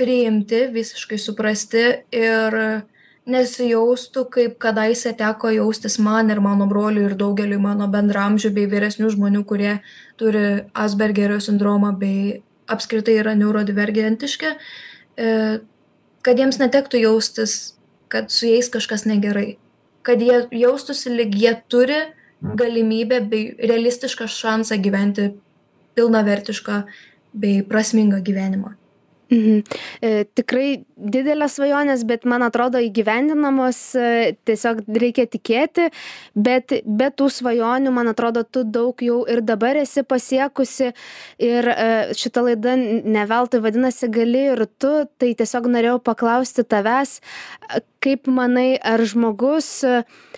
priimti 0.00 0.66
visiškai 0.72 1.20
suprasti 1.20 1.84
ir 2.16 2.60
nesijaustų 3.26 4.26
kaip 4.30 4.58
kadaise 4.62 5.12
teko 5.18 5.50
jaustis 5.54 5.98
man 5.98 6.30
ir 6.30 6.40
mano 6.40 6.68
broliui 6.70 7.08
ir 7.08 7.16
daugeliui 7.18 7.58
mano 7.62 7.88
bendraamžių 7.90 8.52
bei 8.54 8.66
vyresnių 8.70 9.10
žmonių 9.14 9.44
kurie 9.48 9.78
turi 10.20 10.44
asbergerio 10.74 11.40
sindromą 11.42 11.94
bei 11.98 12.42
apskritai 12.70 13.18
yra 13.22 13.34
neurodivergentiški 13.38 14.52
e, 14.52 15.32
kad 16.26 16.38
jiems 16.38 16.60
netektų 16.62 17.02
jaustis 17.02 17.76
kad 18.08 18.30
su 18.30 18.46
jais 18.46 18.68
kažkas 18.70 19.04
negerai. 19.04 19.56
Kad 20.02 20.22
jie 20.22 20.46
jaustųsi 20.54 21.10
lyg 21.10 21.34
jie 21.34 21.54
turi 21.68 21.98
galimybę 22.40 23.20
bei 23.30 23.54
realistišką 23.58 24.28
šansą 24.30 24.78
gyventi 24.82 25.30
pilnavertišką 25.96 26.82
bei 27.34 27.62
prasmingą 27.66 28.20
gyvenimą. 28.22 28.74
Mhm. 29.30 29.62
E, 30.02 30.24
tikrai 30.38 30.84
didelės 30.96 31.56
svajonės 31.58 32.04
bet 32.08 32.24
man 32.28 32.44
atrodo 32.46 32.80
įgyvendinamos 32.80 33.78
e, 34.00 34.34
tiesiog 34.48 34.82
reikia 34.88 35.26
tikėti. 35.28 35.90
Bet 36.34 36.72
be 36.84 37.10
tų 37.12 37.28
svajonių 37.32 37.92
man 37.92 38.10
atrodo 38.12 38.42
tu 38.44 38.64
daug 38.64 39.00
jau 39.04 39.20
ir 39.28 39.42
dabar 39.44 39.76
esi 39.80 40.04
pasiekusi. 40.08 40.92
Ir 41.42 41.68
e, 41.72 41.88
šita 42.16 42.46
laida 42.48 42.76
ne 42.76 43.26
veltui 43.28 43.60
vadinasi 43.64 44.08
gali 44.12 44.46
ir 44.54 44.64
tu. 44.80 44.94
Tai 45.20 45.32
tiesiog 45.36 45.68
norėjau 45.72 46.00
paklausti 46.06 46.64
tavęs 46.64 47.18
kaip 48.06 48.28
manai 48.30 48.76
ar 48.86 49.02
žmogus 49.02 49.82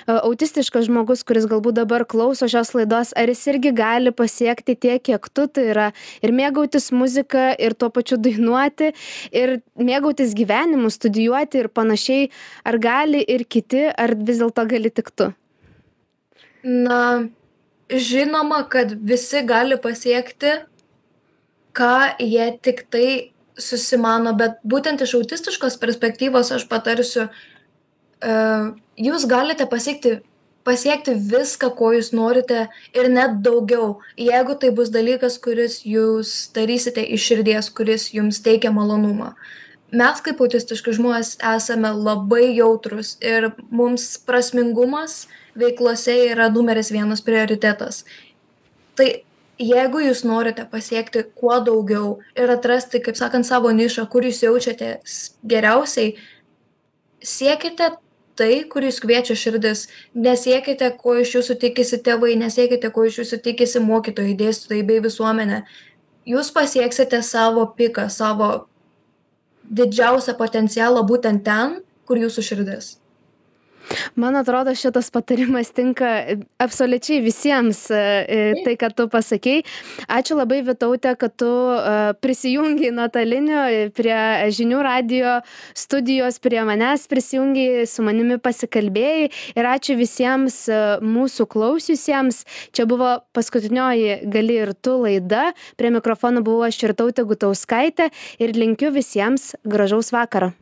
autistiškas 0.08 0.86
žmogus 0.86 1.20
kuris 1.28 1.44
galbūt 1.50 1.76
dabar 1.76 2.06
klauso 2.08 2.48
šios 2.48 2.70
laidos 2.72 3.10
ar 3.18 3.28
jis 3.28 3.42
irgi 3.52 3.74
gali 3.76 4.12
pasiekti 4.16 4.72
tiek 4.72 5.02
kiek 5.04 5.28
tu? 5.28 5.44
Tai 5.52 5.66
yra 5.74 5.88
ir 6.24 6.32
mėgautis 6.32 6.88
muzika 6.96 7.50
ir 7.60 7.76
tuo 7.76 7.90
pačiu 7.92 8.16
dainuoti 8.16 8.94
ir 9.36 9.58
mėgautis 9.76 10.32
gyvenimu 10.32 10.47
studijuoti 10.90 11.62
ir 11.62 11.68
panašiai 11.68 12.30
ar 12.64 12.78
gali 12.78 13.22
ir 13.22 13.44
kiti 13.44 13.86
ar 13.90 14.14
vis 14.16 14.40
dėlto 14.42 14.64
gali 14.70 14.90
tik 14.90 15.12
tu? 15.14 15.32
Na 16.64 17.28
žinoma 17.88 18.64
kad 18.68 18.92
visi 19.12 19.44
gali 19.46 19.78
pasiekti 19.80 20.58
ką 21.78 22.16
jie 22.18 22.48
tiktai 22.62 23.10
susimano 23.58 24.32
bet 24.38 24.58
būtent 24.64 25.02
iš 25.02 25.14
autistiškos 25.18 25.78
perspektyvos 25.82 26.50
aš 26.54 26.66
patarsiu 26.70 27.28
E, 28.18 28.34
jūs 28.98 29.26
galite 29.30 29.66
pasiekti 29.70 30.18
pasiekti 30.66 31.14
viską 31.30 31.70
ko 31.78 31.94
jūs 31.94 32.10
norite 32.12 32.66
ir 32.92 33.06
net 33.08 33.38
daugiau. 33.44 34.02
Jeigu 34.20 34.56
tai 34.60 34.68
bus 34.74 34.90
dalykas 34.92 35.38
kuris 35.40 35.78
jūs 35.86 36.50
darysite 36.52 37.00
iš 37.00 37.24
širdies 37.30 37.70
kuris 37.72 38.10
jums 38.12 38.42
teikia 38.44 38.74
malonumą 38.74 39.32
mes 39.92 40.22
kaip 40.24 40.40
autistiški 40.44 40.94
žmonės 40.98 41.36
esame 41.54 41.92
labai 41.96 42.50
jautrūs 42.56 43.16
ir 43.24 43.50
mums 43.70 44.10
prasmingumas 44.28 45.26
veiklose 45.58 46.16
yra 46.32 46.48
numeris 46.52 46.92
vienas 46.92 47.22
prioritetas. 47.24 48.04
Tai 48.98 49.08
jeigu 49.58 50.02
jūs 50.04 50.24
norite 50.28 50.66
pasiekti 50.70 51.24
kuo 51.34 51.58
daugiau 51.64 52.18
ir 52.38 52.50
atrasti 52.52 53.00
kaip 53.02 53.16
sakant 53.18 53.46
savo 53.46 53.72
nišą 53.74 54.06
kur 54.12 54.26
jūs 54.26 54.42
jaučiatės 54.44 55.16
geriausiai 55.48 56.14
siekite 57.24 57.96
tai 58.38 58.62
kur 58.70 58.84
jus 58.86 59.00
kviečia 59.02 59.34
širdis. 59.34 59.88
Nesiekite 60.14 60.92
ko 61.00 61.16
iš 61.18 61.34
jūsų 61.38 61.58
tikisi 61.64 61.98
tėvai 62.06 62.36
nesiekite 62.38 62.92
ko 62.94 63.08
iš 63.08 63.22
jūsų 63.24 63.40
tikisi 63.42 63.82
mokytojai 63.82 64.36
dėstytojai 64.38 64.84
bei 64.86 65.02
visuomenė. 65.02 65.64
Jūs 66.28 66.52
pasieksite 66.54 67.18
savo 67.26 67.64
piką 67.74 68.06
savo 68.12 68.68
didžiausią 69.70 70.34
potencialą 70.38 71.04
būtent 71.10 71.44
ten 71.44 71.78
kur 72.08 72.20
jūsų 72.20 72.44
širdis 72.50 72.94
man 74.16 74.36
atrodo 74.36 74.74
šitas 74.74 75.10
patarimas 75.10 75.70
tinka 75.70 76.10
absoliučiai 76.58 77.20
visiems 77.24 77.84
e, 77.90 77.96
e, 77.96 78.38
tai 78.64 78.76
ką 78.80 78.90
tu 78.96 79.08
pasakei. 79.12 79.62
Ačiū 80.08 80.38
labai 80.38 80.60
vytaute 80.66 81.14
kad 81.18 81.34
tu 81.38 81.48
e, 81.48 82.14
prisijungei 82.22 82.92
nuotoliniu 82.94 83.90
prie 83.96 84.18
žinių 84.54 84.82
radijo 84.84 85.38
studijos 85.76 86.40
prie 86.42 86.62
manęs 86.68 87.08
prisijungei 87.10 87.86
su 87.86 88.04
manimi 88.06 88.38
pasikalbėjai. 88.42 89.30
Ir 89.58 89.70
ačiū 89.72 89.98
visiems 89.98 90.60
mūsų 91.04 91.48
klausiusiems. 91.52 92.44
Čia 92.76 92.88
buvo 92.90 93.18
paskutinioji 93.36 94.22
gali 94.32 94.60
ir 94.64 94.74
tu 94.74 94.98
laida. 95.04 95.52
Prie 95.80 95.92
mikrofono 95.94 96.42
buvau 96.46 96.68
aš 96.68 96.82
irtautė 96.90 97.26
gutauskaitė. 97.28 98.10
Ir 98.42 98.56
linkiu 98.58 98.92
visiems 98.94 99.54
gražaus 99.64 100.12
vakaro 100.14 100.54